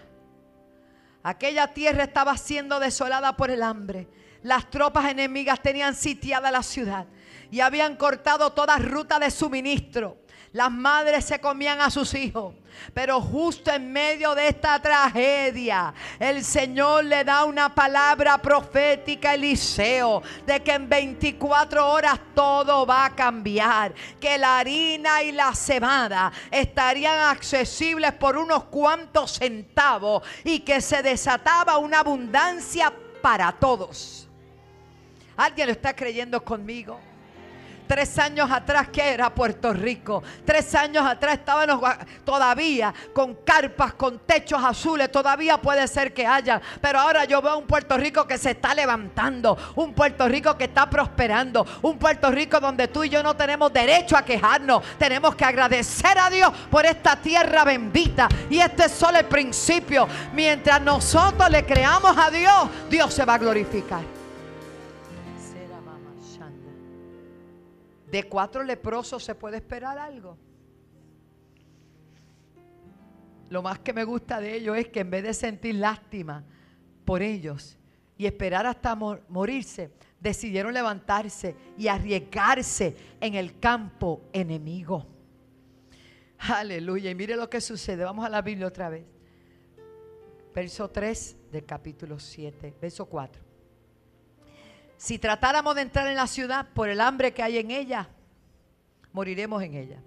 aquella 1.23 1.73
tierra 1.73 2.03
estaba 2.03 2.37
siendo 2.37 2.81
desolada 2.81 3.37
por 3.37 3.53
el 3.53 3.63
hambre. 3.63 4.09
Las 4.43 4.69
tropas 4.69 5.09
enemigas 5.09 5.63
tenían 5.63 5.95
sitiada 5.95 6.51
la 6.51 6.65
ciudad 6.65 7.07
y 7.53 7.61
habían 7.61 7.95
cortado 7.97 8.51
toda 8.51 8.79
ruta 8.79 9.21
de 9.21 9.31
suministro. 9.31 10.22
Las 10.53 10.71
madres 10.71 11.25
se 11.25 11.41
comían 11.41 11.81
a 11.81 11.91
sus 11.91 12.15
hijos. 12.15 12.55
Pero 12.93 13.21
justo 13.21 13.71
en 13.71 13.93
medio 13.93 14.35
de 14.35 14.49
esta 14.49 14.81
tragedia, 14.81 15.95
el 16.19 16.45
Señor 16.45 17.05
le 17.05 17.25
da 17.25 17.45
una 17.45 17.75
palabra 17.75 18.39
profética 18.39 19.31
a 19.31 19.35
Eliseo 19.35 20.23
de 20.47 20.63
que 20.63 20.73
en 20.73 20.89
24 20.89 21.89
horas 21.89 22.19
todo 22.35 22.87
va 22.87 23.07
a 23.07 23.15
cambiar, 23.15 23.95
que 24.21 24.37
la 24.39 24.59
harina 24.59 25.23
y 25.23 25.33
la 25.33 25.55
cebada 25.55 26.33
estarían 26.51 27.21
accesibles 27.29 28.13
por 28.13 28.37
unos 28.37 28.65
cuantos 28.65 29.39
centavos 29.39 30.23
y 30.45 30.61
que 30.61 30.81
se 30.81 31.03
desataba 31.03 31.79
una 31.79 32.01
abundancia 32.01 32.93
para 33.21 33.53
todos. 33.53 34.29
¿Alguien 35.37 35.69
lo 35.69 35.73
está 35.73 35.95
creyendo 35.95 36.43
conmigo? 36.43 37.12
Tres 37.87 38.19
años 38.19 38.51
atrás, 38.51 38.89
¿qué 38.93 39.11
era 39.11 39.35
Puerto 39.35 39.73
Rico? 39.73 40.23
Tres 40.45 40.75
años 40.75 41.05
atrás 41.05 41.35
estábamos 41.35 41.83
todavía 42.25 42.95
con 43.13 43.35
carpas, 43.45 43.95
con 43.95 44.21
techos 44.21 44.63
azules. 44.65 45.11
Todavía 45.13 45.59
puede 45.59 45.87
ser 45.87 46.15
que 46.15 46.27
haya. 46.27 46.61
Pero 46.81 47.01
ahora 47.01 47.25
yo 47.25 47.43
veo 47.43 47.59
un 47.59 47.67
Puerto 47.67 47.97
Rico 47.97 48.27
que 48.27 48.39
se 48.39 48.53
está 48.53 48.75
levantando. 48.75 49.57
Un 49.77 49.93
Puerto 49.93 50.27
Rico 50.29 50.57
que 50.57 50.65
está 50.65 50.89
prosperando. 50.89 51.67
Un 51.83 51.99
Puerto 51.99 52.31
Rico 52.31 52.61
donde 52.61 52.89
tú 52.89 53.05
y 53.05 53.09
yo 53.09 53.23
no 53.23 53.37
tenemos 53.37 53.73
derecho 53.73 54.17
a 54.17 54.25
quejarnos. 54.25 54.83
Tenemos 54.99 55.35
que 55.35 55.45
agradecer 55.45 56.19
a 56.19 56.31
Dios 56.31 56.51
por 56.71 56.87
esta 56.87 57.17
tierra 57.17 57.65
bendita. 57.65 58.29
Y 58.49 58.59
este 58.59 58.85
es 58.87 58.93
solo 58.93 59.19
el 59.19 59.27
principio. 59.27 60.09
Mientras 60.33 60.81
nosotros 60.81 61.51
le 61.51 61.65
creamos 61.65 62.17
a 62.17 62.31
Dios, 62.31 62.69
Dios 62.89 63.13
se 63.13 63.25
va 63.25 63.35
a 63.35 63.39
glorificar. 63.39 64.22
De 68.13 68.25
cuatro 68.25 68.63
leprosos 68.63 69.25
se 69.25 69.35
puede 69.35 69.57
esperar 69.57 69.99
algo. 69.99 70.37
Lo 73.49 73.63
más 73.63 73.79
que 73.79 73.95
me 73.95 74.05
gusta 74.05 74.39
de 74.39 74.55
ellos 74.55 74.77
es 74.77 74.89
que 74.89 75.01
en 75.01 75.11
vez 75.11 75.23
de 75.23 75.33
sentir 75.33 75.77
lástima 75.77 76.45
por 77.07 77.23
ellos 77.23 77.79
y 78.19 78.27
esperar 78.27 78.67
hasta 78.67 78.95
morirse, 78.95 79.93
decidieron 80.21 80.75
levantarse 80.75 81.57
y 81.79 81.89
arriesgarse 81.89 82.95
en 83.19 83.35
el 83.35 83.59
campo 83.59 84.21
enemigo. 84.35 85.07
Aleluya. 86.39 87.11
Y 87.11 87.15
mire 87.15 87.35
lo 87.35 87.49
que 87.49 87.63
sucede. 87.63 88.05
Vamos 88.05 88.27
a 88.27 88.29
la 88.29 88.43
Biblia 88.43 88.67
otra 88.67 88.91
vez. 88.91 89.07
Verso 90.55 90.91
3 90.91 91.51
del 91.51 91.65
capítulo 91.65 92.19
7. 92.19 92.75
Verso 92.79 93.07
4. 93.07 93.52
Si 95.03 95.19
tratáramos 95.19 95.75
de 95.75 95.83
entrar 95.83 96.07
en 96.07 96.15
la 96.15 96.29
ciudad 96.29 96.65
por 96.75 96.89
el 96.89 97.01
hambre 97.01 97.35
que 97.35 97.43
hay 97.43 97.59
en 97.59 97.73
ella, 97.73 98.09
moriremos 99.13 99.61
en 99.61 99.75
ella. 99.75 100.01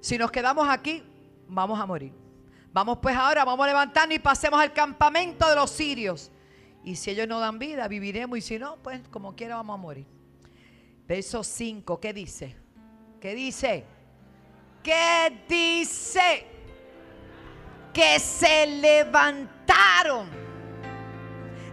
Si 0.00 0.18
nos 0.18 0.32
quedamos 0.32 0.68
aquí, 0.68 1.00
vamos 1.46 1.78
a 1.78 1.86
morir. 1.86 2.12
Vamos 2.72 2.98
pues 3.00 3.14
ahora, 3.16 3.44
vamos 3.44 3.62
a 3.62 3.68
levantarnos 3.68 4.16
y 4.16 4.18
pasemos 4.18 4.58
al 4.60 4.72
campamento 4.72 5.48
de 5.48 5.54
los 5.54 5.70
sirios. 5.70 6.32
Y 6.82 6.96
si 6.96 7.12
ellos 7.12 7.28
no 7.28 7.38
dan 7.38 7.60
vida, 7.60 7.86
viviremos. 7.86 8.36
Y 8.38 8.40
si 8.40 8.58
no, 8.58 8.78
pues 8.82 9.00
como 9.12 9.36
quiera 9.36 9.54
vamos 9.54 9.74
a 9.74 9.76
morir. 9.80 10.06
Verso 11.06 11.44
5, 11.44 12.00
¿qué 12.00 12.12
dice? 12.12 12.56
¿Qué 13.20 13.32
dice? 13.32 13.84
¿Qué 14.82 15.40
dice? 15.48 16.46
Que 17.94 18.18
se 18.18 18.66
levantaron 18.66 20.45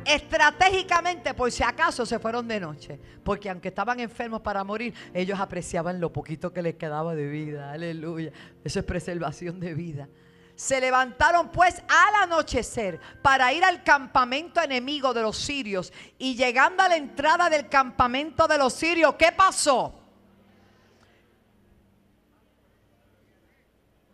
Estratégicamente, 0.06 1.34
por 1.34 1.52
si 1.52 1.64
acaso, 1.64 2.06
se 2.06 2.20
fueron 2.20 2.48
de 2.48 2.60
noche. 2.60 3.00
Porque 3.24 3.50
aunque 3.50 3.70
estaban 3.70 4.00
enfermos 4.00 4.42
para 4.42 4.64
morir, 4.64 4.94
ellos 5.14 5.40
apreciaban 5.40 6.00
lo 6.00 6.12
poquito 6.12 6.52
que 6.54 6.62
les 6.62 6.76
quedaba 6.76 7.16
de 7.16 7.28
vida. 7.28 7.72
Aleluya. 7.72 8.32
Eso 8.64 8.80
es 8.80 8.86
preservación 8.86 9.60
de 9.60 9.74
vida. 9.74 10.10
Se 10.56 10.80
levantaron 10.80 11.50
pues 11.50 11.82
al 11.88 12.24
anochecer 12.24 13.00
para 13.22 13.52
ir 13.54 13.64
al 13.64 13.84
campamento 13.84 14.62
enemigo 14.62 15.14
de 15.14 15.22
los 15.22 15.38
sirios. 15.38 15.92
Y 16.18 16.36
llegando 16.36 16.84
a 16.84 16.90
la 16.90 16.98
entrada 16.98 17.50
del 17.50 17.70
campamento 17.70 18.48
de 18.48 18.58
los 18.58 18.74
sirios, 18.74 19.16
¿qué 19.16 19.32
pasó? 19.32 20.00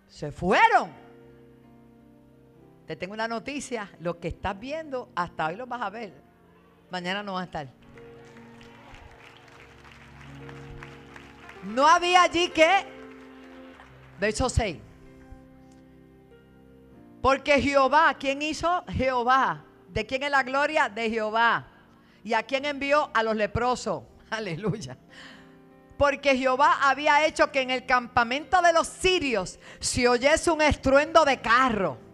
Se 0.07 0.31
fueron. 0.31 1.08
Te 2.89 2.95
tengo 2.95 3.13
una 3.13 3.27
noticia, 3.27 3.87
lo 3.99 4.19
que 4.19 4.29
estás 4.29 4.59
viendo, 4.59 5.11
hasta 5.13 5.45
hoy 5.45 5.55
lo 5.55 5.67
vas 5.67 5.79
a 5.83 5.91
ver. 5.91 6.11
Mañana 6.89 7.21
no 7.21 7.33
va 7.33 7.41
a 7.41 7.43
estar. 7.43 7.67
No 11.65 11.87
había 11.87 12.23
allí 12.23 12.49
que, 12.49 12.67
verso 14.19 14.49
6. 14.49 14.77
Porque 17.21 17.61
Jehová, 17.61 18.15
¿quién 18.19 18.41
hizo? 18.41 18.83
Jehová. 18.87 19.63
¿De 19.89 20.07
quién 20.07 20.23
es 20.23 20.31
la 20.31 20.41
gloria? 20.41 20.89
De 20.89 21.11
Jehová. 21.11 21.67
¿Y 22.23 22.33
a 22.33 22.41
quién 22.41 22.65
envió? 22.65 23.11
A 23.13 23.21
los 23.21 23.35
leprosos. 23.35 24.01
Aleluya. 24.31 24.97
Porque 25.95 26.35
Jehová 26.35 26.89
había 26.89 27.23
hecho 27.27 27.51
que 27.51 27.61
en 27.61 27.69
el 27.69 27.85
campamento 27.85 28.63
de 28.63 28.73
los 28.73 28.87
sirios 28.87 29.59
se 29.79 30.07
oyese 30.07 30.49
un 30.49 30.63
estruendo 30.63 31.23
de 31.23 31.39
carro 31.39 32.08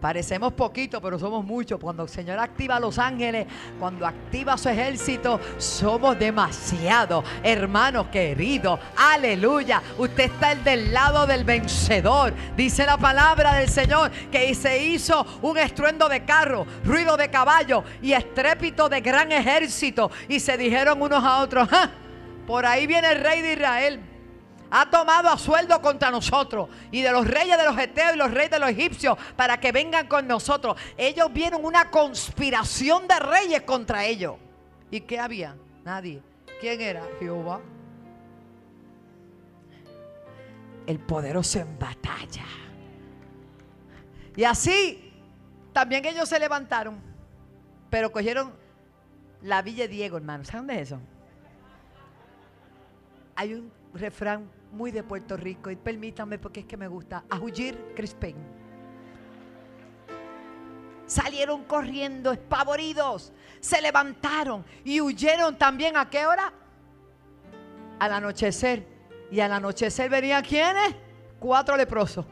Parecemos 0.00 0.54
poquito, 0.54 1.00
pero 1.00 1.18
somos 1.18 1.44
muchos. 1.44 1.78
Cuando 1.78 2.04
el 2.04 2.08
Señor 2.08 2.38
activa 2.38 2.76
a 2.76 2.80
los 2.80 2.98
ángeles, 2.98 3.46
cuando 3.78 4.06
activa 4.06 4.56
su 4.56 4.68
ejército, 4.70 5.38
somos 5.58 6.18
demasiado. 6.18 7.22
Hermanos 7.42 8.06
queridos, 8.06 8.80
aleluya. 8.96 9.82
Usted 9.98 10.24
está 10.24 10.52
el 10.52 10.64
del 10.64 10.92
lado 10.92 11.26
del 11.26 11.44
vencedor. 11.44 12.32
Dice 12.56 12.86
la 12.86 12.96
palabra 12.96 13.54
del 13.54 13.68
Señor 13.68 14.10
que 14.32 14.54
se 14.54 14.82
hizo 14.82 15.26
un 15.42 15.58
estruendo 15.58 16.08
de 16.08 16.24
carro, 16.24 16.66
ruido 16.84 17.16
de 17.18 17.28
caballo 17.28 17.84
y 18.00 18.12
estrépito 18.12 18.88
de 18.88 19.02
gran 19.02 19.30
ejército. 19.32 20.10
Y 20.28 20.40
se 20.40 20.56
dijeron 20.56 21.02
unos 21.02 21.22
a 21.22 21.38
otros, 21.42 21.68
por 22.46 22.64
ahí 22.64 22.86
viene 22.86 23.12
el 23.12 23.20
rey 23.20 23.42
de 23.42 23.52
Israel 23.52 24.00
ha 24.70 24.88
tomado 24.88 25.28
a 25.28 25.36
sueldo 25.36 25.80
contra 25.82 26.10
nosotros 26.10 26.68
y 26.90 27.02
de 27.02 27.10
los 27.10 27.26
reyes 27.26 27.58
de 27.58 27.64
los 27.64 27.76
eteos 27.76 28.14
y 28.14 28.16
los 28.16 28.30
reyes 28.30 28.50
de 28.50 28.58
los 28.58 28.70
egipcios 28.70 29.18
para 29.36 29.58
que 29.58 29.72
vengan 29.72 30.06
con 30.06 30.26
nosotros. 30.26 30.76
Ellos 30.96 31.32
vieron 31.32 31.64
una 31.64 31.90
conspiración 31.90 33.08
de 33.08 33.18
reyes 33.18 33.62
contra 33.62 34.04
ellos. 34.04 34.36
¿Y 34.90 35.00
qué 35.00 35.18
había? 35.18 35.56
Nadie. 35.84 36.22
¿Quién 36.60 36.80
era? 36.80 37.02
Jehová. 37.18 37.60
El 40.86 40.98
poderoso 40.98 41.58
en 41.58 41.78
batalla. 41.78 42.44
Y 44.36 44.44
así 44.44 45.12
también 45.72 46.04
ellos 46.04 46.28
se 46.28 46.38
levantaron, 46.38 47.00
pero 47.90 48.10
cogieron 48.10 48.52
la 49.42 49.62
Villa 49.62 49.86
Diego, 49.86 50.16
hermano. 50.16 50.44
¿Saben 50.44 50.66
dónde 50.66 50.82
es 50.82 50.88
eso? 50.88 51.00
Hay 53.36 53.54
un 53.54 53.72
refrán 53.94 54.50
muy 54.72 54.90
de 54.90 55.02
Puerto 55.02 55.36
Rico 55.36 55.70
y 55.70 55.76
permítanme 55.76 56.38
porque 56.38 56.60
es 56.60 56.66
que 56.66 56.76
me 56.76 56.88
gusta, 56.88 57.24
Ajullir 57.28 57.92
Crispén. 57.94 58.36
Salieron 61.06 61.64
corriendo, 61.64 62.30
espavoridos, 62.30 63.32
se 63.60 63.80
levantaron 63.82 64.64
y 64.84 65.00
huyeron 65.00 65.56
también 65.58 65.96
a 65.96 66.08
qué 66.08 66.24
hora? 66.26 66.52
Al 67.98 68.12
anochecer. 68.12 68.86
Y 69.32 69.38
al 69.40 69.52
anochecer 69.52 70.10
venían 70.10 70.44
quiénes? 70.44 70.94
Cuatro 71.38 71.76
leprosos. 71.76 72.26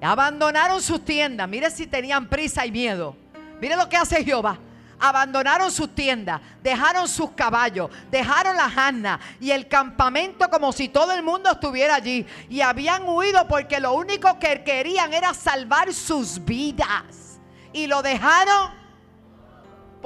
Abandonaron 0.00 0.82
sus 0.82 1.04
tiendas. 1.04 1.48
Mire 1.48 1.70
si 1.70 1.86
tenían 1.86 2.28
prisa 2.28 2.66
y 2.66 2.72
miedo. 2.72 3.16
Mire 3.60 3.76
lo 3.76 3.88
que 3.88 3.96
hace 3.96 4.24
Jehová 4.24 4.58
abandonaron 4.98 5.70
sus 5.70 5.94
tiendas, 5.94 6.40
dejaron 6.62 7.08
sus 7.08 7.30
caballos, 7.32 7.90
dejaron 8.10 8.56
las 8.56 8.76
asnas 8.76 9.20
y 9.40 9.50
el 9.50 9.68
campamento 9.68 10.48
como 10.48 10.72
si 10.72 10.88
todo 10.88 11.12
el 11.12 11.22
mundo 11.22 11.50
estuviera 11.50 11.96
allí. 11.96 12.26
Y 12.48 12.60
habían 12.60 13.02
huido 13.06 13.46
porque 13.48 13.80
lo 13.80 13.92
único 13.92 14.38
que 14.38 14.62
querían 14.64 15.12
era 15.12 15.34
salvar 15.34 15.92
sus 15.92 16.44
vidas. 16.44 17.40
Y 17.72 17.86
lo 17.86 18.02
dejaron 18.02 18.86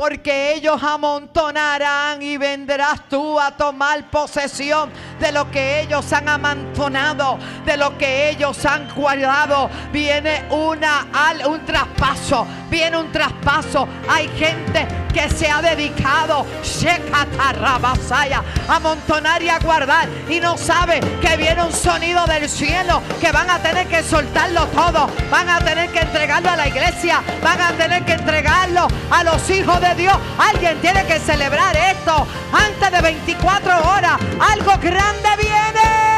porque 0.01 0.55
ellos 0.55 0.83
amontonarán 0.83 2.23
y 2.23 2.39
vendrás 2.39 3.07
tú 3.07 3.39
a 3.39 3.55
tomar 3.55 4.11
posesión 4.11 4.91
de 5.21 5.31
lo 5.31 5.51
que 5.51 5.83
ellos 5.83 6.11
han 6.15 6.27
amontonado, 6.27 7.39
de 7.67 7.77
lo 7.77 7.99
que 7.99 8.31
ellos 8.31 8.65
han 8.65 8.89
guardado. 8.95 9.69
Viene 9.93 10.47
una, 10.51 11.07
un 11.47 11.65
traspaso, 11.67 12.47
viene 12.71 12.97
un 12.97 13.11
traspaso. 13.13 13.89
Hay 14.09 14.29
gente 14.29 14.87
que 15.13 15.29
se 15.29 15.51
ha 15.51 15.61
dedicado 15.61 16.47
a 18.69 18.77
amontonar 18.77 19.43
y 19.43 19.49
a 19.49 19.59
guardar 19.59 20.09
y 20.29 20.41
no 20.41 20.57
sabe 20.57 21.01
que 21.21 21.37
viene 21.37 21.63
un 21.63 21.73
sonido 21.73 22.25
del 22.27 22.49
cielo 22.49 23.03
que 23.21 23.33
van 23.33 23.51
a 23.51 23.59
tener 23.59 23.87
que 23.89 24.03
soltarlo 24.03 24.67
todo, 24.69 25.09
van 25.31 25.49
a 25.49 25.59
tener 25.59 25.91
que 25.91 26.01
entregarlo 26.01 26.51
a 26.51 26.57
la 26.57 26.69
iglesia, 26.69 27.21
van 27.43 27.61
a 27.61 27.73
tener 27.73 28.05
que 28.05 28.13
entregarlo 28.13 28.87
a 29.11 29.25
los 29.25 29.51
hijos 29.51 29.81
de 29.81 29.95
Dios. 29.95 30.17
Alguien 30.39 30.81
tiene 30.81 31.05
que 31.05 31.19
celebrar 31.19 31.77
esto 31.77 32.27
antes 32.53 32.91
de 32.91 33.01
24 33.01 33.79
horas. 33.91 34.19
Algo 34.41 34.73
grande 34.81 35.29
viene. 35.39 36.10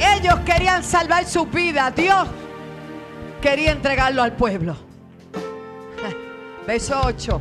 Ellos 0.00 0.40
querían 0.46 0.82
salvar 0.82 1.26
su 1.26 1.44
vida. 1.46 1.90
Dios 1.90 2.26
quería 3.42 3.72
entregarlo 3.72 4.22
al 4.22 4.32
pueblo. 4.32 4.76
Verso 6.66 7.00
8. 7.04 7.40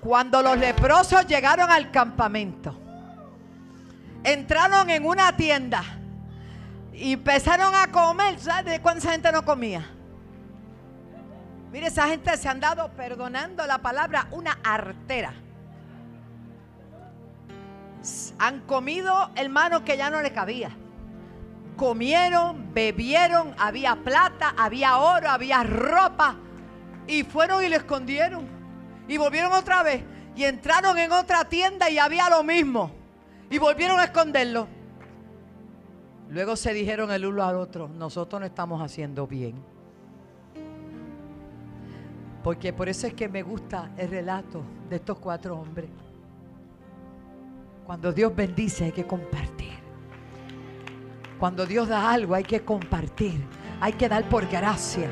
Cuando 0.00 0.42
los 0.42 0.58
leprosos 0.58 1.26
llegaron 1.26 1.70
al 1.70 1.90
campamento, 1.90 2.78
entraron 4.22 4.88
en 4.90 5.04
una 5.04 5.36
tienda 5.36 5.82
y 6.92 7.14
empezaron 7.14 7.74
a 7.74 7.90
comer. 7.90 8.38
¿Sabes 8.38 8.78
cuánta 8.80 9.10
gente 9.10 9.32
no 9.32 9.44
comía? 9.44 9.90
Mire, 11.72 11.88
esa 11.88 12.06
gente 12.06 12.36
se 12.36 12.48
han 12.48 12.60
dado, 12.60 12.88
perdonando 12.92 13.66
la 13.66 13.78
palabra, 13.78 14.28
una 14.30 14.58
artera. 14.62 15.34
Han 18.38 18.60
comido, 18.60 19.30
hermano, 19.34 19.84
que 19.84 19.96
ya 19.96 20.10
no 20.10 20.22
le 20.22 20.32
cabía 20.32 20.76
comieron, 21.76 22.72
bebieron, 22.72 23.54
había 23.58 23.96
plata, 23.96 24.54
había 24.56 24.98
oro, 24.98 25.28
había 25.28 25.62
ropa. 25.62 26.36
Y 27.06 27.22
fueron 27.22 27.62
y 27.62 27.68
lo 27.68 27.76
escondieron. 27.76 28.46
Y 29.06 29.16
volvieron 29.16 29.52
otra 29.52 29.82
vez. 29.82 30.02
Y 30.34 30.44
entraron 30.44 30.98
en 30.98 31.12
otra 31.12 31.44
tienda 31.44 31.88
y 31.88 31.98
había 31.98 32.28
lo 32.28 32.42
mismo. 32.42 32.90
Y 33.50 33.58
volvieron 33.58 34.00
a 34.00 34.04
esconderlo. 34.04 34.66
Luego 36.28 36.56
se 36.56 36.72
dijeron 36.72 37.12
el 37.12 37.24
uno 37.24 37.44
al 37.44 37.54
otro, 37.54 37.88
nosotros 37.88 38.40
no 38.40 38.46
estamos 38.46 38.82
haciendo 38.82 39.28
bien. 39.28 39.54
Porque 42.42 42.72
por 42.72 42.88
eso 42.88 43.06
es 43.06 43.14
que 43.14 43.28
me 43.28 43.42
gusta 43.42 43.92
el 43.96 44.10
relato 44.10 44.62
de 44.90 44.96
estos 44.96 45.18
cuatro 45.18 45.56
hombres. 45.56 45.88
Cuando 47.86 48.12
Dios 48.12 48.34
bendice 48.34 48.86
hay 48.86 48.92
que 48.92 49.06
compartir. 49.06 49.74
Cuando 51.38 51.64
Dios 51.64 51.88
da 51.88 52.10
algo 52.10 52.34
hay 52.34 52.42
que 52.42 52.62
compartir. 52.62 53.40
Hay 53.80 53.92
que 53.92 54.08
dar 54.08 54.28
por 54.28 54.48
gracia. 54.48 55.08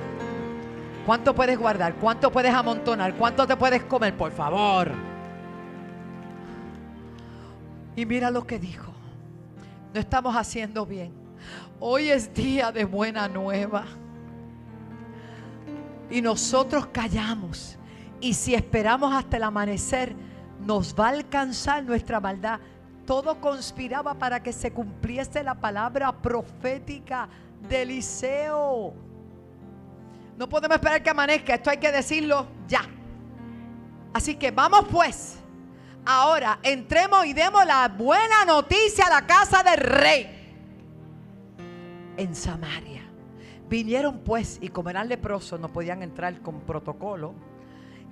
¿Cuánto 1.07 1.35
puedes 1.35 1.57
guardar? 1.57 1.95
¿Cuánto 1.95 2.33
puedes 2.33 2.53
amontonar? 2.53 3.15
¿Cuánto 3.15 3.47
te 3.47 3.57
puedes 3.57 3.85
comer? 3.85 4.17
Por 4.17 4.33
favor. 4.33 4.91
Y 7.95 8.05
mira 8.07 8.31
lo 8.33 8.45
que 8.45 8.59
dijo. 8.59 8.93
No 9.93 10.01
estamos 10.01 10.35
haciendo 10.35 10.85
bien. 10.85 11.13
Hoy 11.79 12.11
es 12.11 12.35
día 12.35 12.73
de 12.73 12.85
buena 12.85 13.29
nueva. 13.29 13.85
Y 16.11 16.21
nosotros 16.21 16.87
callamos. 16.87 17.79
Y 18.21 18.35
si 18.35 18.55
esperamos 18.55 19.15
hasta 19.15 19.37
el 19.37 19.45
amanecer, 19.45 20.17
nos 20.65 20.95
va 20.95 21.07
a 21.07 21.11
alcanzar 21.11 21.85
nuestra 21.85 22.21
maldad 22.21 22.61
todo 23.05 23.41
conspiraba 23.41 24.15
para 24.15 24.43
que 24.43 24.53
se 24.53 24.73
cumpliese 24.73 25.43
la 25.43 25.55
palabra 25.55 26.13
profética 26.13 27.29
de 27.69 27.83
Eliseo. 27.83 28.95
No 30.37 30.49
podemos 30.49 30.77
esperar 30.77 31.03
que 31.03 31.11
amanezca, 31.11 31.55
esto 31.55 31.71
hay 31.71 31.79
que 31.79 31.93
decirlo 31.93 32.47
ya. 32.67 32.83
Así 34.13 34.37
que 34.37 34.51
vamos 34.51 34.87
pues. 34.91 35.37
Ahora 36.07 36.59
entremos 36.63 37.25
y 37.25 37.33
demos 37.33 37.65
la 37.65 37.89
buena 37.89 38.45
noticia 38.45 39.07
a 39.07 39.21
la 39.21 39.27
casa 39.27 39.63
del 39.63 39.79
rey 39.79 40.55
en 42.17 42.35
Samaria. 42.35 43.03
Vinieron 43.69 44.19
pues 44.19 44.59
y 44.61 44.69
como 44.69 44.91
eran 44.91 45.09
leprosos 45.09 45.59
no 45.59 45.73
podían 45.73 46.03
entrar 46.03 46.41
con 46.41 46.61
protocolo. 46.61 47.35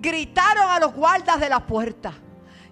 Gritaron 0.01 0.71
a 0.71 0.81
los 0.81 0.95
guardas 0.95 1.39
de 1.39 1.49
la 1.51 1.67
puerta 1.67 2.15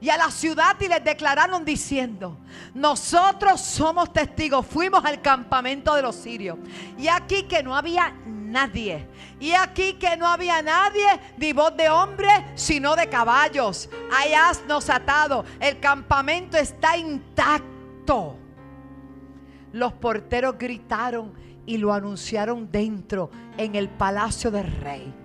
y 0.00 0.08
a 0.08 0.16
la 0.16 0.30
ciudad 0.30 0.76
y 0.80 0.88
les 0.88 1.04
declararon 1.04 1.64
diciendo, 1.64 2.38
nosotros 2.72 3.60
somos 3.60 4.12
testigos, 4.12 4.66
fuimos 4.66 5.04
al 5.04 5.20
campamento 5.20 5.94
de 5.94 6.02
los 6.02 6.16
sirios. 6.16 6.58
Y 6.98 7.08
aquí 7.08 7.42
que 7.42 7.62
no 7.62 7.76
había 7.76 8.14
nadie. 8.24 9.06
Y 9.38 9.52
aquí 9.52 9.94
que 9.94 10.16
no 10.16 10.26
había 10.26 10.62
nadie, 10.62 11.06
ni 11.36 11.52
voz 11.52 11.76
de 11.76 11.90
hombre, 11.90 12.28
sino 12.54 12.96
de 12.96 13.08
caballos. 13.08 13.90
Hay 14.12 14.32
asnos 14.32 14.88
atados. 14.88 15.44
El 15.60 15.80
campamento 15.80 16.56
está 16.56 16.96
intacto. 16.96 18.36
Los 19.72 19.92
porteros 19.92 20.56
gritaron 20.58 21.34
y 21.66 21.76
lo 21.76 21.92
anunciaron 21.92 22.70
dentro, 22.70 23.30
en 23.58 23.74
el 23.74 23.90
palacio 23.90 24.50
del 24.50 24.66
rey. 24.80 25.19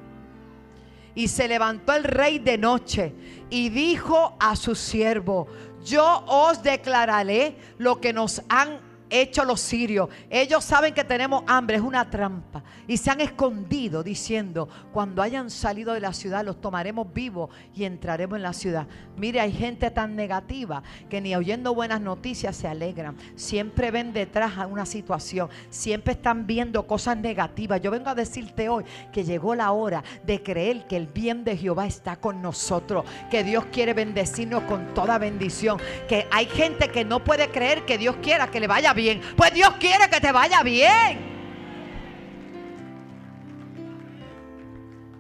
Y 1.15 1.29
se 1.29 1.47
levantó 1.47 1.93
el 1.93 2.03
rey 2.03 2.39
de 2.39 2.57
noche 2.57 3.15
y 3.49 3.69
dijo 3.69 4.35
a 4.39 4.55
su 4.55 4.75
siervo, 4.75 5.47
yo 5.83 6.23
os 6.27 6.61
declararé 6.61 7.55
lo 7.77 8.01
que 8.01 8.13
nos 8.13 8.41
han 8.49 8.79
hecho 9.09 9.43
los 9.45 9.61
sirios. 9.61 10.09
Ellos 10.29 10.63
saben 10.63 10.93
que 10.93 11.03
tenemos 11.03 11.43
hambre, 11.47 11.77
es 11.77 11.81
una 11.81 12.09
trampa. 12.09 12.63
Y 12.87 12.97
se 12.97 13.11
han 13.11 13.21
escondido 13.21 14.03
diciendo, 14.03 14.67
cuando 14.91 15.21
hayan 15.21 15.49
salido 15.49 15.93
de 15.93 15.99
la 15.99 16.13
ciudad 16.13 16.43
los 16.43 16.59
tomaremos 16.61 17.11
vivos 17.13 17.49
y 17.73 17.83
entraremos 17.83 18.37
en 18.37 18.43
la 18.43 18.53
ciudad. 18.53 18.87
Mire, 19.17 19.39
hay 19.39 19.51
gente 19.51 19.91
tan 19.91 20.15
negativa 20.15 20.83
que 21.09 21.21
ni 21.21 21.35
oyendo 21.35 21.73
buenas 21.73 22.01
noticias 22.01 22.55
se 22.55 22.67
alegran. 22.67 23.15
Siempre 23.35 23.91
ven 23.91 24.13
detrás 24.13 24.57
a 24.57 24.67
una 24.67 24.85
situación. 24.85 25.49
Siempre 25.69 26.13
están 26.13 26.47
viendo 26.47 26.85
cosas 26.87 27.17
negativas. 27.17 27.81
Yo 27.81 27.91
vengo 27.91 28.09
a 28.09 28.15
decirte 28.15 28.69
hoy 28.69 28.83
que 29.11 29.23
llegó 29.23 29.55
la 29.55 29.71
hora 29.71 30.03
de 30.25 30.41
creer 30.41 30.87
que 30.87 30.97
el 30.97 31.07
bien 31.07 31.43
de 31.43 31.57
Jehová 31.57 31.85
está 31.85 32.17
con 32.17 32.41
nosotros. 32.41 33.05
Que 33.29 33.43
Dios 33.43 33.65
quiere 33.71 33.93
bendecirnos 33.93 34.63
con 34.63 34.93
toda 34.93 35.17
bendición. 35.17 35.79
Que 36.07 36.27
hay 36.31 36.47
gente 36.47 36.89
que 36.89 37.05
no 37.05 37.23
puede 37.23 37.49
creer 37.49 37.85
que 37.85 37.97
Dios 37.97 38.15
quiera 38.21 38.47
que 38.47 38.59
le 38.59 38.67
vaya 38.67 38.93
bien. 38.95 39.21
Pues 39.35 39.53
Dios 39.53 39.75
quiere 39.79 40.09
que 40.09 40.19
te 40.19 40.31
vaya 40.31 40.63
bien. 40.63 41.35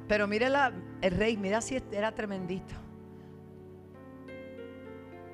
Pero 0.07 0.27
mire 0.27 0.47
el 1.01 1.11
rey, 1.11 1.37
mira 1.37 1.61
si 1.61 1.81
era 1.91 2.13
tremendito. 2.13 2.73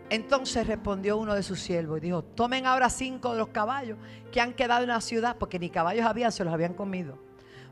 Entonces 0.10 0.68
respondió 0.68 1.18
uno 1.18 1.34
de 1.36 1.44
sus 1.44 1.62
siervos 1.62 2.00
y 2.00 2.02
dijo, 2.02 2.22
tomen 2.22 2.66
ahora 2.66 2.90
cinco 2.90 3.32
de 3.32 3.38
los 3.38 3.48
caballos 3.50 3.98
que 4.32 4.42
han 4.42 4.54
quedado 4.54 4.84
en 4.84 4.90
la 4.90 5.00
ciudad, 5.00 5.38
porque 5.38 5.58
ni 5.58 5.70
caballos 5.70 6.06
habían, 6.06 6.34
se 6.34 6.44
los 6.44 6.54
habían 6.54 6.74
comido. 6.74 7.18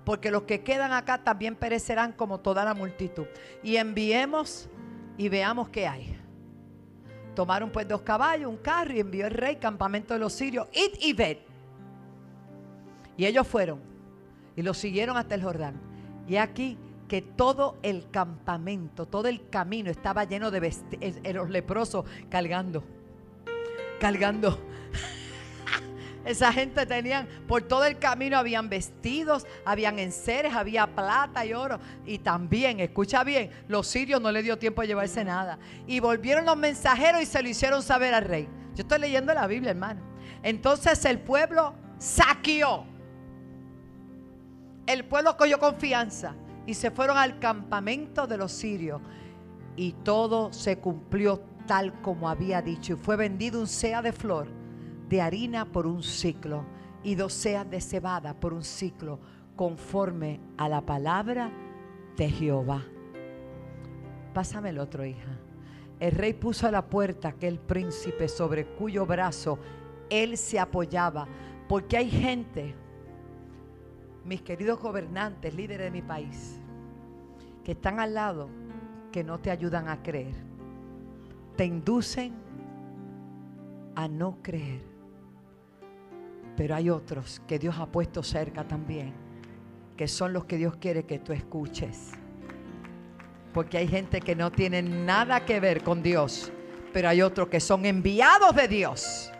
Porque 0.05 0.31
los 0.31 0.43
que 0.43 0.63
quedan 0.63 0.93
acá 0.93 1.23
también 1.23 1.55
perecerán 1.55 2.13
como 2.13 2.39
toda 2.39 2.63
la 2.63 2.73
multitud. 2.73 3.27
Y 3.61 3.75
enviemos 3.75 4.69
y 5.17 5.27
veamos 5.27 5.67
qué 5.69 5.87
hay. 5.87 6.18
Tomaron 7.35 7.71
pues 7.71 7.87
dos 7.87 8.01
caballos, 8.01 8.49
un 8.49 8.57
carro 8.57 8.93
y 8.93 8.99
envió 8.99 9.25
el 9.27 9.33
rey 9.33 9.57
campamento 9.57 10.13
de 10.13 10.19
los 10.19 10.33
sirios, 10.33 10.67
id 10.73 10.99
y 11.01 11.13
ved. 11.13 11.37
Y 13.17 13.25
ellos 13.25 13.47
fueron 13.47 13.79
y 14.55 14.61
lo 14.61 14.73
siguieron 14.73 15.17
hasta 15.17 15.35
el 15.35 15.43
Jordán. 15.43 15.75
Y 16.27 16.35
aquí 16.35 16.77
que 17.07 17.21
todo 17.21 17.77
el 17.81 18.09
campamento, 18.11 19.05
todo 19.07 19.27
el 19.27 19.49
camino 19.49 19.89
estaba 19.89 20.25
lleno 20.25 20.51
de 20.51 20.73
los 21.33 21.49
leprosos 21.49 22.05
cargando, 22.29 22.83
cargando. 23.99 24.59
Esa 26.29 26.53
gente 26.53 26.85
tenían, 26.85 27.27
por 27.47 27.63
todo 27.63 27.85
el 27.85 27.97
camino 27.97 28.37
habían 28.37 28.69
vestidos, 28.69 29.47
habían 29.65 29.97
enseres, 29.97 30.53
había 30.53 30.85
plata 30.85 31.43
y 31.43 31.55
oro. 31.55 31.79
Y 32.05 32.19
también, 32.19 32.79
escucha 32.79 33.23
bien, 33.23 33.49
los 33.67 33.87
sirios 33.87 34.21
no 34.21 34.31
le 34.31 34.43
dio 34.43 34.59
tiempo 34.59 34.83
a 34.83 34.85
llevarse 34.85 35.25
nada. 35.25 35.57
Y 35.87 35.99
volvieron 35.99 36.45
los 36.45 36.55
mensajeros 36.55 37.23
y 37.23 37.25
se 37.25 37.41
lo 37.41 37.49
hicieron 37.49 37.81
saber 37.81 38.13
al 38.13 38.25
rey. 38.25 38.47
Yo 38.75 38.83
estoy 38.83 38.99
leyendo 38.99 39.33
la 39.33 39.47
Biblia, 39.47 39.71
hermano. 39.71 40.01
Entonces 40.43 41.03
el 41.05 41.17
pueblo 41.17 41.73
saqueó. 41.97 42.85
El 44.85 45.05
pueblo 45.05 45.35
cogió 45.35 45.57
confianza 45.57 46.35
y 46.67 46.75
se 46.75 46.91
fueron 46.91 47.17
al 47.17 47.39
campamento 47.39 48.27
de 48.27 48.37
los 48.37 48.51
sirios. 48.51 49.01
Y 49.75 49.93
todo 50.03 50.53
se 50.53 50.77
cumplió 50.77 51.39
tal 51.65 51.99
como 52.03 52.29
había 52.29 52.61
dicho. 52.61 52.93
Y 52.93 52.97
fue 52.97 53.15
vendido 53.15 53.59
un 53.59 53.67
sea 53.67 54.03
de 54.03 54.13
flor 54.13 54.58
de 55.09 55.21
harina 55.21 55.65
por 55.65 55.87
un 55.87 56.03
ciclo 56.03 56.63
y 57.03 57.15
dos 57.15 57.43
de 57.43 57.81
cebada 57.81 58.33
por 58.33 58.53
un 58.53 58.63
ciclo, 58.63 59.19
conforme 59.55 60.39
a 60.57 60.69
la 60.69 60.81
palabra 60.81 61.51
de 62.15 62.29
Jehová. 62.29 62.83
Pásame 64.33 64.69
el 64.69 64.79
otro, 64.79 65.05
hija. 65.05 65.37
El 65.99 66.11
rey 66.11 66.33
puso 66.33 66.67
a 66.67 66.71
la 66.71 66.85
puerta 66.85 67.29
aquel 67.29 67.59
príncipe 67.59 68.27
sobre 68.27 68.65
cuyo 68.65 69.05
brazo 69.05 69.59
él 70.09 70.37
se 70.37 70.59
apoyaba, 70.59 71.27
porque 71.67 71.97
hay 71.97 72.09
gente, 72.09 72.75
mis 74.23 74.41
queridos 74.41 74.79
gobernantes, 74.79 75.53
líderes 75.53 75.85
de 75.85 75.91
mi 75.91 76.01
país, 76.01 76.59
que 77.63 77.73
están 77.73 77.99
al 77.99 78.13
lado 78.13 78.49
que 79.11 79.23
no 79.23 79.39
te 79.39 79.51
ayudan 79.51 79.87
a 79.87 80.01
creer. 80.01 80.35
Te 81.55 81.65
inducen 81.65 82.33
a 83.95 84.07
no 84.07 84.37
creer. 84.41 84.88
Pero 86.59 86.75
hay 86.75 86.89
otros 86.89 87.41
que 87.47 87.57
Dios 87.57 87.77
ha 87.79 87.85
puesto 87.85 88.21
cerca 88.21 88.67
también, 88.67 89.13
que 89.95 90.09
son 90.09 90.33
los 90.33 90.43
que 90.43 90.57
Dios 90.57 90.75
quiere 90.75 91.05
que 91.05 91.17
tú 91.17 91.31
escuches. 91.31 92.11
Porque 93.53 93.77
hay 93.77 93.87
gente 93.87 94.19
que 94.19 94.35
no 94.35 94.51
tiene 94.51 94.81
nada 94.81 95.45
que 95.45 95.61
ver 95.61 95.81
con 95.81 96.03
Dios, 96.03 96.51
pero 96.91 97.07
hay 97.07 97.21
otros 97.21 97.47
que 97.47 97.61
son 97.61 97.85
enviados 97.85 98.53
de 98.53 98.67
Dios. 98.67 99.31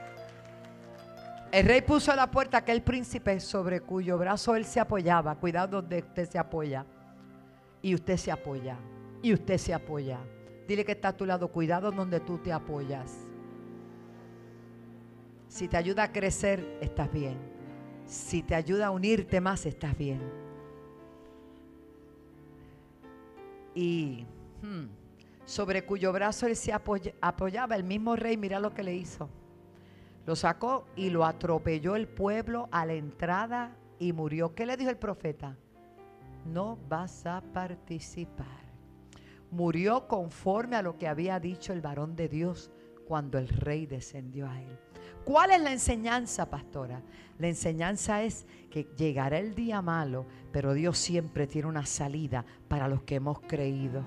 El 1.52 1.66
rey 1.66 1.82
puso 1.82 2.14
a 2.14 2.16
la 2.16 2.32
puerta 2.32 2.60
aquel 2.60 2.84
príncipe 2.84 3.42
sobre 3.42 3.82
cuyo 3.82 4.18
brazo 4.18 4.56
él 4.56 4.64
se 4.64 4.80
apoyaba. 4.80 5.36
Cuidado 5.36 5.82
donde 5.82 5.98
usted 5.98 6.30
se 6.30 6.40
apoya 6.40 6.86
y 7.82 7.96
usted 7.96 8.16
se 8.16 8.32
apoya. 8.32 8.78
Y 9.22 9.34
usted 9.34 9.58
se 9.58 9.74
apoya. 9.74 10.20
Dile 10.70 10.86
que 10.86 10.94
está 10.94 11.10
a 11.10 11.18
tu 11.18 11.26
lado, 11.26 11.50
cuidado 11.50 11.92
donde 11.92 12.22
tú 12.22 12.38
te 12.38 12.54
apoyas. 12.54 13.29
Si 15.50 15.68
te 15.68 15.76
ayuda 15.76 16.04
a 16.04 16.12
crecer, 16.14 16.78
estás 16.80 17.12
bien. 17.12 17.38
Si 18.06 18.42
te 18.42 18.56
ayuda 18.56 18.88
a 18.88 18.92
unirte 18.92 19.42
más, 19.42 19.66
estás 19.66 19.98
bien. 19.98 20.22
Y 23.76 24.26
hmm, 24.62 24.86
sobre 25.44 25.86
cuyo 25.86 26.14
brazo 26.14 26.48
él 26.48 26.56
se 26.56 26.72
apoyaba, 26.72 27.76
el 27.76 27.84
mismo 27.84 28.16
rey, 28.16 28.38
mira 28.38 28.62
lo 28.62 28.74
que 28.74 28.84
le 28.84 28.96
hizo. 28.96 29.30
Lo 30.26 30.38
sacó 30.38 30.86
y 30.96 31.10
lo 31.10 31.26
atropelló 31.26 31.98
el 31.98 32.08
pueblo 32.08 32.70
a 32.72 32.86
la 32.86 32.94
entrada 32.94 33.76
y 34.00 34.14
murió. 34.14 34.56
¿Qué 34.56 34.66
le 34.66 34.78
dijo 34.78 34.90
el 34.90 34.98
profeta? 34.98 35.58
no 36.46 36.78
vas 36.88 37.26
a 37.26 37.42
participar. 37.42 38.48
Murió 39.52 40.08
conforme 40.08 40.76
a 40.76 40.82
lo 40.82 40.98
que 40.98 41.08
había 41.08 41.40
dicho 41.40 41.74
el 41.74 41.82
varón 41.82 42.16
de 42.16 42.28
Dios 42.28 42.72
cuando 43.08 43.38
el 43.38 43.48
rey 43.48 43.86
descendió 43.86 44.48
a 44.48 44.62
él. 44.62 44.80
¿Cuál 45.30 45.52
es 45.52 45.62
la 45.62 45.72
enseñanza, 45.72 46.50
pastora? 46.50 47.04
La 47.38 47.48
enseñanza 47.48 48.24
es 48.24 48.48
que 48.72 48.88
llegará 48.98 49.38
el 49.38 49.54
día 49.54 49.80
malo, 49.80 50.26
pero 50.52 50.74
Dios 50.74 50.98
siempre 50.98 51.46
tiene 51.46 51.68
una 51.68 51.86
salida 51.86 52.44
para 52.68 52.88
los 52.88 53.04
que 53.04 53.18
hemos 53.18 53.40
creído. 53.42 54.02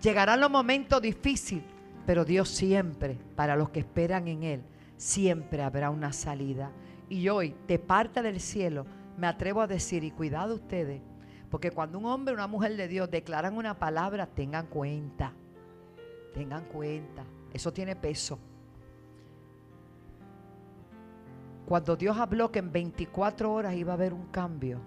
Llegarán 0.00 0.40
los 0.40 0.50
momentos 0.50 1.02
difíciles, 1.02 1.62
pero 2.06 2.24
Dios 2.24 2.48
siempre, 2.48 3.18
para 3.36 3.54
los 3.54 3.68
que 3.68 3.80
esperan 3.80 4.28
en 4.28 4.44
Él, 4.44 4.62
siempre 4.96 5.62
habrá 5.62 5.90
una 5.90 6.14
salida. 6.14 6.72
Y 7.10 7.28
hoy, 7.28 7.54
de 7.66 7.78
parte 7.78 8.22
del 8.22 8.40
cielo, 8.40 8.86
me 9.18 9.26
atrevo 9.26 9.60
a 9.60 9.66
decir, 9.66 10.04
y 10.04 10.10
cuidado 10.10 10.54
ustedes, 10.54 11.02
porque 11.50 11.70
cuando 11.70 11.98
un 11.98 12.06
hombre 12.06 12.32
o 12.32 12.38
una 12.38 12.46
mujer 12.46 12.78
de 12.78 12.88
Dios 12.88 13.10
declaran 13.10 13.58
una 13.58 13.78
palabra, 13.78 14.26
tengan 14.26 14.68
cuenta. 14.68 15.34
Tengan 16.32 16.64
cuenta. 16.64 17.24
Eso 17.52 17.74
tiene 17.74 17.94
peso. 17.94 18.38
Cuando 21.68 21.96
Dios 21.96 22.16
habló 22.16 22.50
que 22.50 22.60
en 22.60 22.72
24 22.72 23.52
horas 23.52 23.74
iba 23.74 23.92
a 23.92 23.96
haber 23.96 24.14
un 24.14 24.28
cambio, 24.28 24.80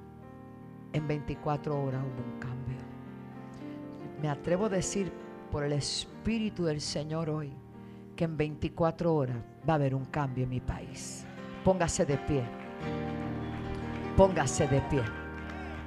en 0.92 1.08
24 1.08 1.80
horas 1.80 2.02
hubo 2.02 2.24
un 2.24 2.40
cambio. 2.40 2.78
Me 4.20 4.28
atrevo 4.28 4.66
a 4.66 4.70
decir 4.70 5.12
por 5.52 5.64
el 5.64 5.74
Espíritu 5.74 6.66
del 6.66 6.82
Señor 6.82 7.30
hoy 7.30 7.54
que 8.16 8.24
en 8.24 8.36
24 8.36 9.14
horas 9.14 9.38
va 9.70 9.74
a 9.74 9.76
haber 9.76 9.94
un 9.94 10.06
cambio 10.06 10.46
en 10.46 10.50
mi 10.50 10.60
país. 10.60 11.24
Póngase 11.64 12.04
de 12.04 12.18
pie. 12.18 12.44
Póngase 14.18 14.68
de 14.68 14.82
pie. 14.82 15.04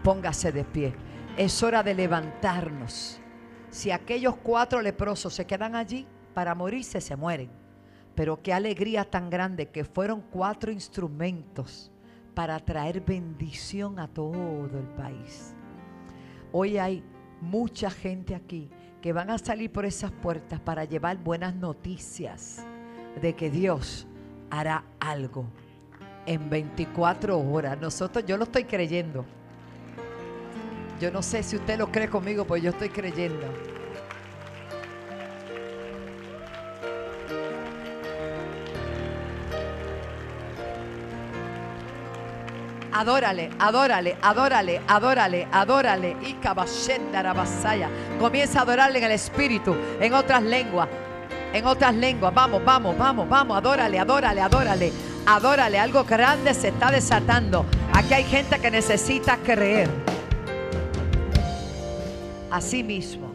Póngase 0.05 0.53
de 0.53 0.63
pie. 0.63 0.95
Es 1.37 1.61
hora 1.65 1.83
de 1.83 1.95
levantarnos. 1.95 3.19
Si 3.69 3.91
aquellos 3.91 4.37
cuatro 4.37 4.81
leprosos 4.81 5.35
se 5.35 5.45
quedan 5.45 5.75
allí 5.75 6.07
para 6.35 6.55
morirse, 6.55 7.01
se 7.01 7.17
mueren. 7.17 7.64
Pero 8.15 8.41
qué 8.43 8.53
alegría 8.53 9.05
tan 9.05 9.31
grande 9.31 9.71
que 9.71 9.85
fueron 9.85 10.23
cuatro 10.31 10.71
instrumentos 10.71 11.91
para 12.35 12.59
traer 12.59 13.01
bendición 13.01 13.99
a 13.99 14.09
todo 14.09 14.67
el 14.67 14.87
país. 14.97 15.55
Hoy 16.53 16.79
hay 16.79 17.03
mucha 17.41 17.91
gente 17.91 18.35
aquí 18.35 18.71
que 19.01 19.13
van 19.13 19.31
a 19.31 19.39
salir 19.39 19.71
por 19.71 19.85
esas 19.85 20.11
puertas 20.11 20.61
para 20.61 20.85
llevar 20.85 21.19
buenas 21.19 21.55
noticias 21.55 22.65
de 23.21 23.35
que 23.35 23.51
Dios 23.51 24.07
hará 24.51 24.85
algo 25.01 25.47
en 26.27 26.49
24 26.49 27.39
horas. 27.39 27.79
Nosotros, 27.81 28.25
yo 28.27 28.37
lo 28.37 28.45
estoy 28.45 28.65
creyendo. 28.65 29.25
Yo 31.01 31.11
no 31.11 31.23
sé 31.23 31.43
si 31.43 31.57
usted 31.57 31.79
lo 31.79 31.91
cree 31.91 32.09
conmigo, 32.09 32.47
pues 32.47 32.63
yo 32.63 32.71
estoy 32.71 32.89
creyendo. 32.89 33.74
Adórale, 42.95 43.51
adórale, 43.59 44.17
adórale, 44.23 44.81
adórale, 44.87 45.49
adórale. 45.51 46.17
Y 46.23 46.37
basaya. 47.35 47.91
Comienza 48.21 48.61
a 48.61 48.63
adorarle 48.63 48.99
en 48.99 49.05
el 49.07 49.11
espíritu, 49.11 49.75
en 50.01 50.15
otras 50.15 50.45
lenguas, 50.45 50.89
en 51.53 51.67
otras 51.67 51.93
lenguas. 51.93 52.33
Vamos, 52.33 52.65
vamos, 52.65 52.97
vamos, 52.97 53.29
vamos. 53.29 53.59
Adórale, 53.59 53.99
adórale, 53.99 54.41
adórale. 54.41 54.93
Adórale. 55.27 55.79
Algo 55.81 56.05
grande 56.05 56.55
se 56.55 56.69
está 56.69 56.93
desatando. 56.93 57.67
Aquí 57.93 58.15
hay 58.15 58.23
gente 58.23 58.61
que 58.61 58.71
necesita 58.71 59.39
creer. 59.39 59.91
Así 62.53 62.85
mismo, 62.85 63.33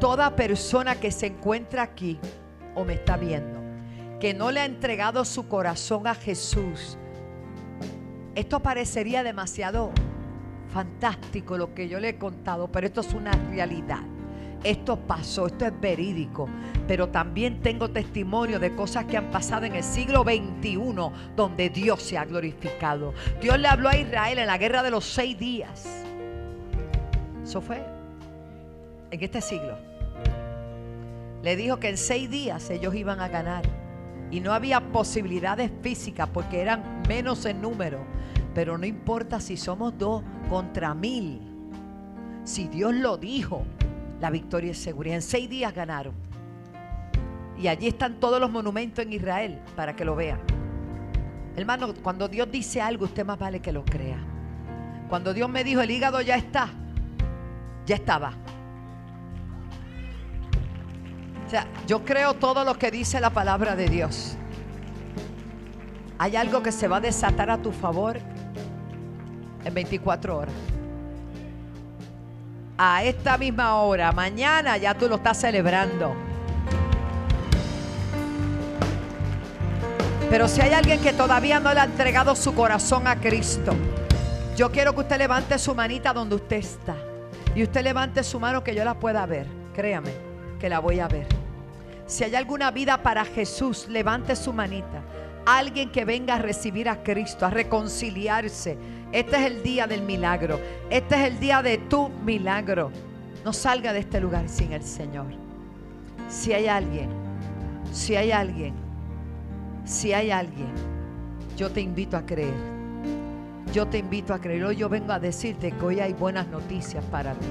toda 0.00 0.34
persona 0.34 0.94
que 0.94 1.10
se 1.10 1.26
encuentra 1.26 1.82
aquí 1.82 2.18
o 2.74 2.82
me 2.84 2.94
está 2.94 3.18
viendo, 3.18 3.60
que 4.18 4.32
no 4.32 4.50
le 4.50 4.60
ha 4.60 4.64
entregado 4.64 5.26
su 5.26 5.46
corazón 5.46 6.06
a 6.06 6.14
Jesús, 6.14 6.96
esto 8.34 8.60
parecería 8.60 9.22
demasiado 9.22 9.92
fantástico 10.72 11.56
lo 11.56 11.74
que 11.74 11.88
yo 11.88 12.00
le 12.00 12.10
he 12.10 12.18
contado, 12.18 12.68
pero 12.68 12.86
esto 12.86 13.00
es 13.00 13.14
una 13.14 13.32
realidad. 13.50 14.00
Esto 14.64 14.98
pasó, 14.98 15.46
esto 15.46 15.66
es 15.66 15.78
verídico, 15.78 16.48
pero 16.88 17.10
también 17.10 17.60
tengo 17.60 17.90
testimonio 17.90 18.58
de 18.58 18.74
cosas 18.74 19.04
que 19.04 19.18
han 19.18 19.30
pasado 19.30 19.66
en 19.66 19.74
el 19.76 19.84
siglo 19.84 20.22
XXI 20.22 20.78
donde 21.36 21.68
Dios 21.68 22.02
se 22.02 22.16
ha 22.16 22.24
glorificado. 22.24 23.12
Dios 23.42 23.58
le 23.58 23.68
habló 23.68 23.90
a 23.90 23.96
Israel 23.96 24.38
en 24.38 24.46
la 24.46 24.56
guerra 24.56 24.82
de 24.82 24.90
los 24.90 25.04
seis 25.04 25.38
días. 25.38 25.86
Eso 27.44 27.60
fue 27.60 27.84
en 29.10 29.22
este 29.22 29.42
siglo. 29.42 29.76
Le 31.42 31.56
dijo 31.56 31.78
que 31.78 31.90
en 31.90 31.98
seis 31.98 32.30
días 32.30 32.70
ellos 32.70 32.94
iban 32.94 33.20
a 33.20 33.28
ganar 33.28 33.83
y 34.34 34.40
no 34.40 34.52
había 34.52 34.80
posibilidades 34.80 35.70
físicas 35.80 36.28
porque 36.28 36.60
eran 36.60 37.02
menos 37.06 37.44
en 37.44 37.62
número. 37.62 38.04
Pero 38.52 38.76
no 38.76 38.84
importa 38.84 39.38
si 39.38 39.56
somos 39.56 39.96
dos 39.96 40.24
contra 40.50 40.92
mil. 40.92 41.40
Si 42.42 42.66
Dios 42.66 42.92
lo 42.94 43.16
dijo, 43.16 43.62
la 44.20 44.30
victoria 44.30 44.72
es 44.72 44.78
segura. 44.78 45.14
En 45.14 45.22
seis 45.22 45.48
días 45.48 45.72
ganaron. 45.72 46.14
Y 47.56 47.68
allí 47.68 47.86
están 47.86 48.18
todos 48.18 48.40
los 48.40 48.50
monumentos 48.50 49.04
en 49.04 49.12
Israel 49.12 49.60
para 49.76 49.94
que 49.94 50.04
lo 50.04 50.16
vean. 50.16 50.40
Hermano, 51.54 51.94
cuando 52.02 52.26
Dios 52.26 52.50
dice 52.50 52.80
algo, 52.80 53.04
usted 53.04 53.24
más 53.24 53.38
vale 53.38 53.60
que 53.60 53.70
lo 53.70 53.84
crea. 53.84 54.18
Cuando 55.08 55.32
Dios 55.32 55.48
me 55.48 55.62
dijo, 55.62 55.80
el 55.80 55.92
hígado 55.92 56.20
ya 56.20 56.34
está, 56.34 56.70
ya 57.86 57.94
estaba. 57.94 58.32
Yo 61.86 62.04
creo 62.04 62.34
todo 62.34 62.64
lo 62.64 62.78
que 62.78 62.90
dice 62.90 63.20
la 63.20 63.30
palabra 63.30 63.76
de 63.76 63.88
Dios. 63.88 64.36
Hay 66.18 66.36
algo 66.36 66.62
que 66.62 66.72
se 66.72 66.88
va 66.88 66.98
a 66.98 67.00
desatar 67.00 67.50
a 67.50 67.58
tu 67.58 67.72
favor 67.72 68.18
en 69.64 69.74
24 69.74 70.38
horas. 70.38 70.54
A 72.76 73.04
esta 73.04 73.38
misma 73.38 73.76
hora, 73.76 74.12
mañana 74.12 74.76
ya 74.76 74.94
tú 74.94 75.08
lo 75.08 75.16
estás 75.16 75.40
celebrando. 75.40 76.14
Pero 80.30 80.48
si 80.48 80.60
hay 80.60 80.72
alguien 80.72 81.00
que 81.00 81.12
todavía 81.12 81.60
no 81.60 81.72
le 81.72 81.80
ha 81.80 81.84
entregado 81.84 82.34
su 82.34 82.54
corazón 82.54 83.06
a 83.06 83.16
Cristo, 83.20 83.72
yo 84.56 84.72
quiero 84.72 84.92
que 84.92 85.00
usted 85.00 85.18
levante 85.18 85.58
su 85.58 85.74
manita 85.74 86.12
donde 86.12 86.36
usted 86.36 86.56
está. 86.56 86.96
Y 87.54 87.62
usted 87.62 87.82
levante 87.82 88.24
su 88.24 88.40
mano 88.40 88.64
que 88.64 88.74
yo 88.74 88.84
la 88.84 88.94
pueda 88.94 89.26
ver. 89.26 89.46
Créame 89.74 90.12
que 90.58 90.68
la 90.68 90.80
voy 90.80 90.98
a 90.98 91.06
ver. 91.06 91.43
Si 92.06 92.24
hay 92.24 92.34
alguna 92.34 92.70
vida 92.70 93.02
para 93.02 93.24
Jesús, 93.24 93.88
levante 93.88 94.36
su 94.36 94.52
manita. 94.52 95.02
Alguien 95.46 95.90
que 95.90 96.04
venga 96.04 96.34
a 96.34 96.38
recibir 96.38 96.88
a 96.88 97.02
Cristo, 97.02 97.46
a 97.46 97.50
reconciliarse. 97.50 98.76
Este 99.12 99.36
es 99.36 99.42
el 99.42 99.62
día 99.62 99.86
del 99.86 100.02
milagro. 100.02 100.58
Este 100.90 101.14
es 101.16 101.32
el 101.32 101.40
día 101.40 101.62
de 101.62 101.78
tu 101.78 102.08
milagro. 102.08 102.90
No 103.44 103.52
salga 103.52 103.92
de 103.92 104.00
este 104.00 104.20
lugar 104.20 104.48
sin 104.48 104.72
el 104.72 104.82
Señor. 104.82 105.26
Si 106.28 106.52
hay 106.52 106.66
alguien, 106.66 107.10
si 107.92 108.16
hay 108.16 108.32
alguien, 108.32 108.74
si 109.84 110.12
hay 110.12 110.30
alguien, 110.30 110.72
yo 111.56 111.70
te 111.70 111.80
invito 111.80 112.16
a 112.16 112.24
creer 112.24 112.74
yo 113.74 113.88
te 113.88 113.98
invito 113.98 114.32
a 114.32 114.40
creer. 114.40 114.64
Hoy 114.64 114.76
yo 114.76 114.88
vengo 114.88 115.12
a 115.12 115.18
decirte 115.18 115.72
que 115.72 115.84
hoy 115.84 115.98
hay 115.98 116.12
buenas 116.12 116.46
noticias 116.46 117.04
para 117.06 117.34
ti, 117.34 117.46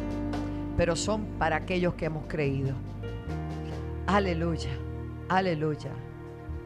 pero 0.78 0.96
son 0.96 1.26
para 1.38 1.58
aquellos 1.58 1.96
que 1.96 2.06
hemos 2.06 2.26
creído. 2.28 2.93
Aleluya, 4.08 4.72
aleluya. 5.30 5.92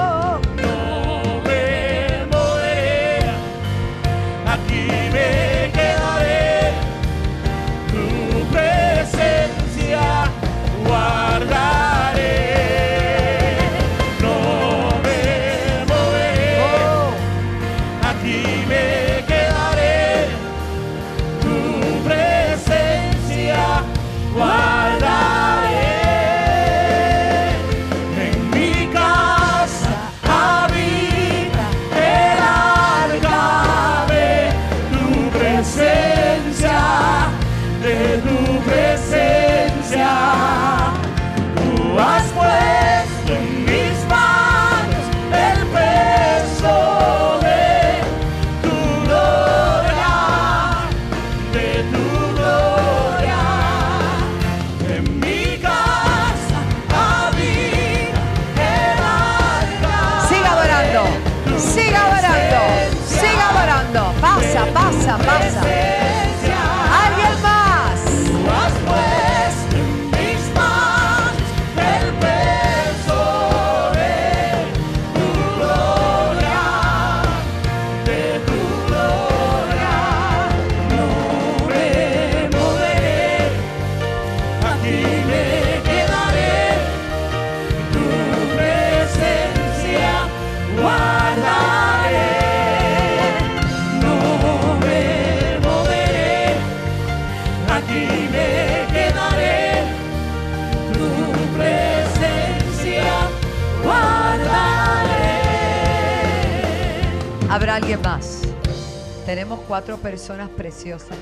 Cuatro 109.74 109.97
personas 109.97 110.49
preciosas 110.49 111.17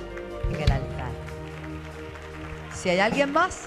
en 0.50 0.56
el 0.56 0.70
altar. 0.70 1.10
Si 2.74 2.90
hay 2.90 3.00
alguien 3.00 3.32
más, 3.32 3.62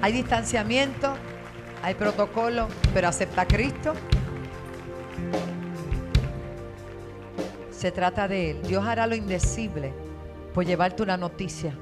hay 0.00 0.12
distanciamiento, 0.12 1.14
hay 1.82 1.94
protocolo, 1.94 2.68
pero 2.94 3.08
acepta 3.08 3.42
a 3.42 3.48
Cristo. 3.48 3.94
Se 7.72 7.90
trata 7.90 8.28
de 8.28 8.52
Él. 8.52 8.62
Dios 8.62 8.86
hará 8.86 9.08
lo 9.08 9.16
indecible 9.16 9.92
por 10.54 10.64
llevarte 10.64 11.02
una 11.02 11.16
noticia, 11.16 11.74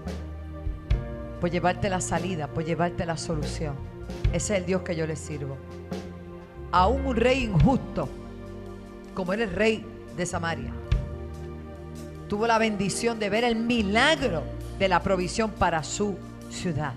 por 1.42 1.50
llevarte 1.50 1.90
la 1.90 2.00
salida, 2.00 2.46
por 2.46 2.64
llevarte 2.64 3.04
la 3.04 3.18
solución. 3.18 3.76
Ese 4.32 4.54
es 4.54 4.60
el 4.60 4.64
Dios 4.64 4.80
que 4.80 4.96
yo 4.96 5.06
le 5.06 5.16
sirvo. 5.16 5.58
Aún 6.72 7.04
un 7.04 7.16
rey 7.16 7.44
injusto, 7.44 8.08
como 9.12 9.34
era 9.34 9.44
el 9.44 9.52
rey 9.52 9.84
de 10.16 10.24
Samaria, 10.24 10.72
tuvo 12.30 12.46
la 12.46 12.58
bendición 12.58 13.18
de 13.18 13.28
ver 13.28 13.42
el 13.42 13.56
milagro 13.56 14.44
de 14.78 14.88
la 14.88 15.02
provisión 15.02 15.50
para 15.50 15.82
su 15.82 16.16
ciudad. 16.48 16.92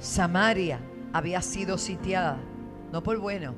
Samaria 0.00 0.78
había 1.12 1.42
sido 1.42 1.76
sitiada, 1.76 2.38
no 2.92 3.02
por 3.02 3.18
bueno, 3.18 3.54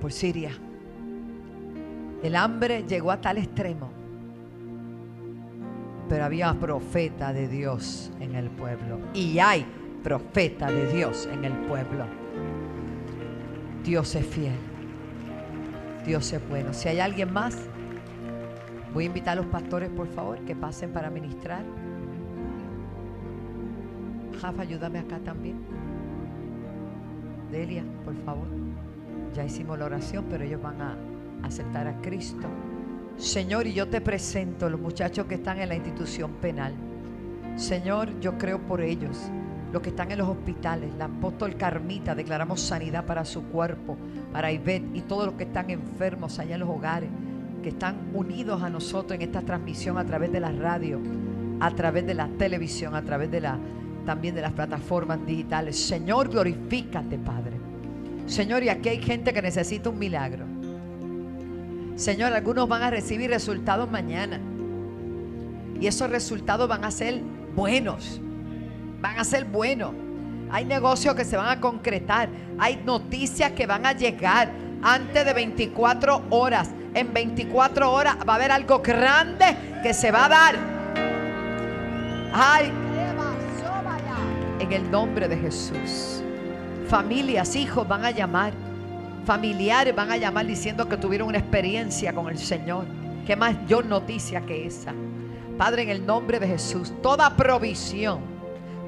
por 0.00 0.12
Siria. 0.12 0.50
El 2.24 2.34
hambre 2.34 2.84
llegó 2.88 3.12
a 3.12 3.20
tal 3.20 3.38
extremo, 3.38 3.88
pero 6.08 6.24
había 6.24 6.52
profeta 6.54 7.32
de 7.32 7.46
Dios 7.46 8.10
en 8.18 8.34
el 8.34 8.50
pueblo. 8.50 8.98
Y 9.14 9.38
hay 9.38 9.64
profeta 10.02 10.72
de 10.72 10.92
Dios 10.92 11.28
en 11.32 11.44
el 11.44 11.52
pueblo. 11.52 12.04
Dios 13.84 14.12
es 14.16 14.26
fiel. 14.26 14.71
Dios 16.04 16.32
es 16.32 16.48
bueno. 16.48 16.72
Si 16.72 16.88
hay 16.88 17.00
alguien 17.00 17.32
más, 17.32 17.56
voy 18.92 19.04
a 19.04 19.06
invitar 19.06 19.38
a 19.38 19.42
los 19.42 19.46
pastores, 19.46 19.88
por 19.90 20.08
favor, 20.08 20.38
que 20.44 20.56
pasen 20.56 20.92
para 20.92 21.10
ministrar. 21.10 21.64
Jafa, 24.40 24.62
ayúdame 24.62 24.98
acá 24.98 25.18
también. 25.20 25.60
Delia, 27.50 27.84
por 28.04 28.16
favor. 28.24 28.48
Ya 29.34 29.44
hicimos 29.44 29.78
la 29.78 29.84
oración, 29.84 30.26
pero 30.28 30.44
ellos 30.44 30.60
van 30.60 30.82
a 30.82 30.96
aceptar 31.42 31.86
a 31.86 32.00
Cristo. 32.00 32.48
Señor, 33.16 33.66
y 33.66 33.72
yo 33.72 33.88
te 33.88 34.00
presento 34.00 34.68
los 34.68 34.80
muchachos 34.80 35.26
que 35.26 35.36
están 35.36 35.60
en 35.60 35.68
la 35.68 35.74
institución 35.74 36.32
penal. 36.40 36.74
Señor, 37.56 38.18
yo 38.20 38.38
creo 38.38 38.58
por 38.60 38.80
ellos, 38.80 39.30
los 39.72 39.82
que 39.82 39.88
están 39.88 40.12
en 40.12 40.18
los 40.18 40.28
hospitales. 40.28 40.90
La 40.98 41.06
apóstol 41.06 41.56
Carmita, 41.56 42.14
declaramos 42.14 42.60
sanidad 42.60 43.04
para 43.06 43.24
su 43.24 43.44
cuerpo, 43.44 43.96
para 44.32 44.52
Ivette 44.52 44.94
y 44.94 45.00
todos 45.00 45.26
los 45.26 45.34
que 45.34 45.44
están 45.44 45.70
enfermos 45.70 46.38
allá 46.38 46.54
en 46.54 46.60
los 46.60 46.68
hogares, 46.68 47.08
que 47.62 47.70
están 47.70 47.96
unidos 48.14 48.62
a 48.62 48.68
nosotros 48.68 49.12
en 49.12 49.22
esta 49.22 49.40
transmisión 49.40 49.98
a 49.98 50.04
través 50.04 50.30
de 50.30 50.40
la 50.40 50.52
radio, 50.52 51.00
a 51.60 51.70
través 51.70 52.06
de 52.06 52.14
la 52.14 52.28
televisión, 52.28 52.94
a 52.94 53.02
través 53.02 53.30
de 53.30 53.40
la 53.40 53.58
también 54.04 54.34
de 54.34 54.42
las 54.42 54.52
plataformas 54.52 55.24
digitales. 55.24 55.78
Señor, 55.78 56.28
glorifícate, 56.28 57.18
Padre. 57.18 57.52
Señor, 58.26 58.62
y 58.64 58.68
aquí 58.68 58.88
hay 58.88 59.02
gente 59.02 59.32
que 59.32 59.40
necesita 59.40 59.90
un 59.90 59.98
milagro. 59.98 60.44
Señor, 61.96 62.32
algunos 62.32 62.68
van 62.68 62.82
a 62.82 62.90
recibir 62.90 63.30
resultados 63.30 63.90
mañana. 63.90 64.40
Y 65.80 65.86
esos 65.86 66.10
resultados 66.10 66.68
van 66.68 66.84
a 66.84 66.90
ser 66.90 67.20
buenos. 67.54 68.20
Van 69.02 69.18
a 69.18 69.24
ser 69.24 69.44
buenos. 69.44 69.92
Hay 70.50 70.64
negocios 70.64 71.14
que 71.16 71.24
se 71.24 71.36
van 71.36 71.48
a 71.48 71.60
concretar. 71.60 72.28
Hay 72.58 72.80
noticias 72.84 73.50
que 73.50 73.66
van 73.66 73.84
a 73.84 73.92
llegar 73.92 74.50
antes 74.80 75.24
de 75.24 75.32
24 75.32 76.26
horas. 76.30 76.70
En 76.94 77.12
24 77.12 77.90
horas 77.90 78.16
va 78.26 78.34
a 78.34 78.36
haber 78.36 78.52
algo 78.52 78.78
grande 78.78 79.56
que 79.82 79.92
se 79.92 80.12
va 80.12 80.26
a 80.26 80.28
dar. 80.28 80.54
Ay, 82.32 82.72
en 84.60 84.72
el 84.72 84.88
nombre 84.88 85.26
de 85.26 85.36
Jesús. 85.36 86.22
Familias, 86.88 87.56
hijos 87.56 87.88
van 87.88 88.04
a 88.04 88.12
llamar. 88.12 88.52
Familiares 89.24 89.94
van 89.96 90.12
a 90.12 90.16
llamar 90.16 90.46
diciendo 90.46 90.88
que 90.88 90.96
tuvieron 90.96 91.28
una 91.28 91.38
experiencia 91.38 92.14
con 92.14 92.28
el 92.28 92.38
Señor. 92.38 92.84
¿Qué 93.26 93.34
más 93.34 93.56
yo 93.66 93.82
noticia 93.82 94.42
que 94.42 94.66
esa? 94.66 94.92
Padre, 95.58 95.82
en 95.82 95.88
el 95.90 96.06
nombre 96.06 96.38
de 96.38 96.46
Jesús, 96.46 96.92
toda 97.02 97.36
provisión, 97.36 98.31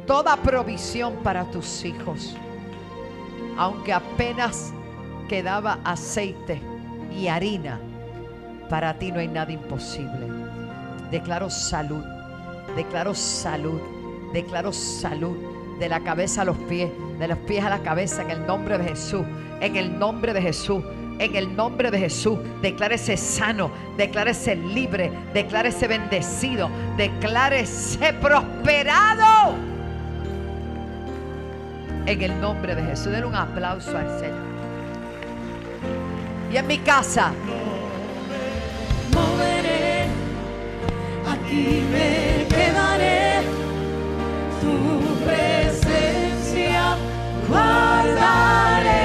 toda 0.06 0.36
provisión 0.36 1.14
para 1.22 1.44
tus 1.44 1.84
hijos. 1.84 2.36
Aunque 3.56 3.92
apenas 3.92 4.72
quedaba 5.28 5.78
aceite 5.84 6.60
y 7.16 7.28
harina, 7.28 7.80
para 8.68 8.94
ti 8.98 9.12
no 9.12 9.20
hay 9.20 9.28
nada 9.28 9.52
imposible. 9.52 10.28
Declaro 11.10 11.50
salud, 11.50 12.04
declaro 12.76 13.14
salud, 13.14 13.80
declaro 14.32 14.72
salud 14.72 15.36
de 15.78 15.88
la 15.88 16.00
cabeza 16.00 16.42
a 16.42 16.44
los 16.44 16.56
pies, 16.58 16.90
de 17.18 17.28
los 17.28 17.38
pies 17.38 17.64
a 17.64 17.70
la 17.70 17.80
cabeza, 17.80 18.22
en 18.22 18.30
el 18.30 18.46
nombre 18.46 18.78
de 18.78 18.84
Jesús, 18.84 19.24
en 19.60 19.76
el 19.76 19.98
nombre 19.98 20.32
de 20.32 20.42
Jesús. 20.42 20.82
En 21.16 21.36
el 21.36 21.54
nombre 21.54 21.92
de 21.92 21.98
Jesús, 22.00 22.40
declárese 22.60 23.16
sano, 23.16 23.70
declárese 23.96 24.56
libre, 24.56 25.12
declárese 25.32 25.86
bendecido, 25.86 26.68
declárese 26.96 28.14
prosperado. 28.14 29.73
En 32.06 32.20
el 32.20 32.38
nombre 32.38 32.74
de 32.74 32.82
Jesús, 32.82 33.12
denle 33.12 33.26
un 33.26 33.34
aplauso 33.34 33.96
al 33.96 34.08
Señor. 34.18 34.44
Y 36.52 36.56
en 36.56 36.66
mi 36.66 36.78
casa, 36.78 37.32
moveré, 39.12 40.06
aquí 41.26 41.82
me 41.90 42.46
quedaré, 42.48 43.40
tu 44.60 45.24
presencia 45.24 46.96
guardaré. 47.48 49.03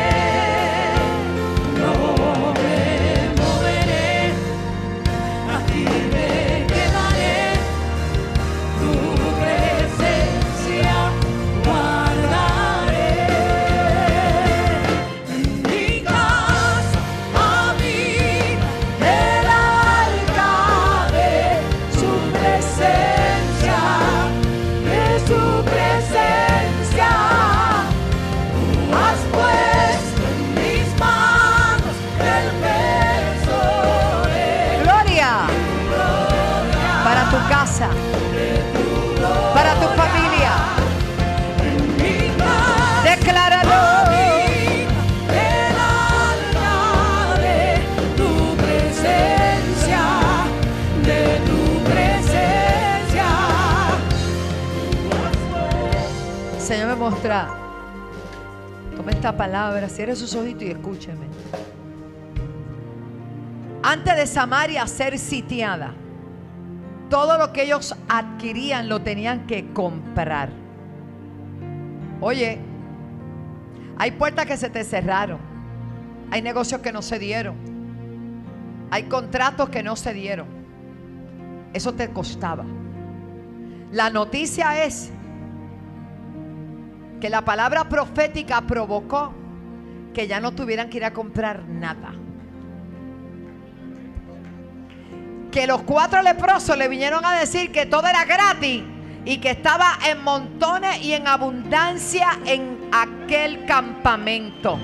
Señor 57.29 57.45
me 57.45 57.49
muestra. 57.49 57.49
Toma 58.95 59.11
esta 59.11 59.37
palabra, 59.37 59.87
cierre 59.87 60.15
sus 60.15 60.33
ojitos 60.35 60.63
y 60.63 60.71
escúcheme. 60.71 61.27
antes 63.81 64.15
de 64.17 64.27
Samaria 64.27 64.85
ser 64.87 65.17
sitiada, 65.17 65.93
todo 67.09 67.37
lo 67.37 67.53
que 67.53 67.63
ellos 67.63 67.95
adquirían 68.07 68.89
lo 68.89 69.01
tenían 69.01 69.47
que 69.47 69.71
comprar. 69.73 70.49
Oye, 72.21 72.59
hay 73.97 74.11
puertas 74.11 74.45
que 74.45 74.57
se 74.57 74.69
te 74.69 74.83
cerraron. 74.83 75.39
Hay 76.29 76.41
negocios 76.41 76.81
que 76.81 76.91
no 76.91 77.01
se 77.01 77.17
dieron. 77.17 77.55
Hay 78.91 79.03
contratos 79.03 79.69
que 79.69 79.81
no 79.81 79.95
se 79.95 80.13
dieron. 80.13 80.47
Eso 81.73 81.93
te 81.93 82.09
costaba. 82.09 82.65
La 83.91 84.09
noticia 84.09 84.83
es 84.83 85.11
que 87.19 87.29
la 87.29 87.41
palabra 87.41 87.89
profética 87.89 88.61
provocó 88.61 89.33
que 90.13 90.27
ya 90.27 90.39
no 90.39 90.51
tuvieran 90.53 90.89
que 90.89 90.97
ir 90.97 91.05
a 91.05 91.13
comprar 91.13 91.63
nada. 91.67 92.13
Que 95.51 95.67
los 95.67 95.81
cuatro 95.81 96.21
leprosos 96.21 96.77
le 96.77 96.87
vinieron 96.87 97.25
a 97.25 97.39
decir 97.39 97.71
que 97.71 97.85
todo 97.85 98.07
era 98.07 98.25
gratis 98.25 98.83
y 99.25 99.37
que 99.37 99.51
estaba 99.51 99.97
en 100.07 100.23
montones 100.23 101.01
y 101.01 101.13
en 101.13 101.27
abundancia 101.27 102.39
en 102.45 102.89
aquel 102.91 103.65
campamento. 103.65 104.79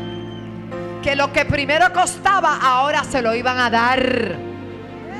Que 1.01 1.15
lo 1.15 1.31
que 1.31 1.45
primero 1.45 1.93
costaba 1.93 2.57
ahora 2.61 3.03
se 3.03 3.21
lo 3.21 3.33
iban 3.36 3.59
a 3.59 3.69
dar. 3.69 4.36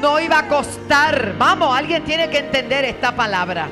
No 0.01 0.20
iba 0.20 0.39
a 0.39 0.47
costar. 0.47 1.36
Vamos, 1.38 1.76
alguien 1.78 2.03
tiene 2.03 2.30
que 2.30 2.39
entender 2.39 2.86
esta 2.86 3.16
palabra. 3.16 3.68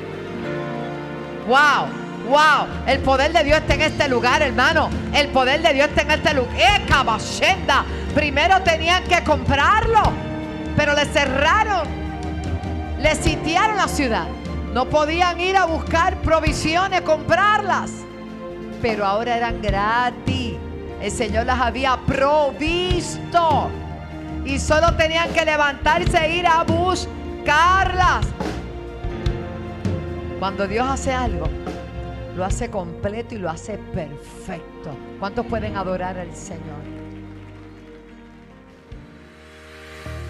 Wow, 1.46 2.03
wow. 2.28 2.66
El 2.86 3.00
poder 3.00 3.32
de 3.32 3.44
Dios 3.44 3.58
está 3.58 3.74
en 3.74 3.82
este 3.82 4.08
lugar, 4.08 4.42
hermano. 4.42 4.90
El 5.14 5.28
poder 5.28 5.62
de 5.62 5.72
Dios 5.72 5.88
está 5.88 6.02
en 6.02 6.10
este 6.10 6.34
lugar. 6.34 6.54
¡Eh, 6.56 6.82
caballenda! 6.88 7.84
Primero 8.14 8.60
tenían 8.62 9.04
que 9.04 9.22
comprarlo, 9.24 10.02
pero 10.76 10.94
le 10.94 11.04
cerraron. 11.06 11.88
Le 13.00 13.14
sitiaron 13.16 13.76
la 13.76 13.88
ciudad. 13.88 14.26
No 14.72 14.86
podían 14.86 15.38
ir 15.40 15.56
a 15.56 15.66
buscar 15.66 16.16
provisiones, 16.18 17.02
comprarlas. 17.02 17.90
Pero 18.82 19.04
ahora 19.06 19.36
eran 19.36 19.60
gratis. 19.62 20.54
El 21.00 21.10
Señor 21.10 21.46
las 21.46 21.60
había 21.60 21.98
provisto. 22.06 23.70
Y 24.44 24.58
solo 24.58 24.94
tenían 24.96 25.30
que 25.30 25.44
levantarse 25.44 26.18
e 26.18 26.36
ir 26.36 26.46
a 26.46 26.64
buscarlas. 26.64 28.26
Cuando 30.38 30.66
Dios 30.66 30.86
hace 30.86 31.12
algo, 31.12 31.48
lo 32.36 32.44
hace 32.44 32.68
completo 32.68 33.34
y 33.34 33.38
lo 33.38 33.50
hace 33.50 33.78
perfecto. 33.92 34.96
¿Cuántos 35.18 35.46
pueden 35.46 35.76
adorar 35.76 36.18
al 36.18 36.34
Señor? 36.34 36.82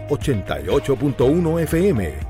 88.1 0.09 1.61
FM, 1.63 2.30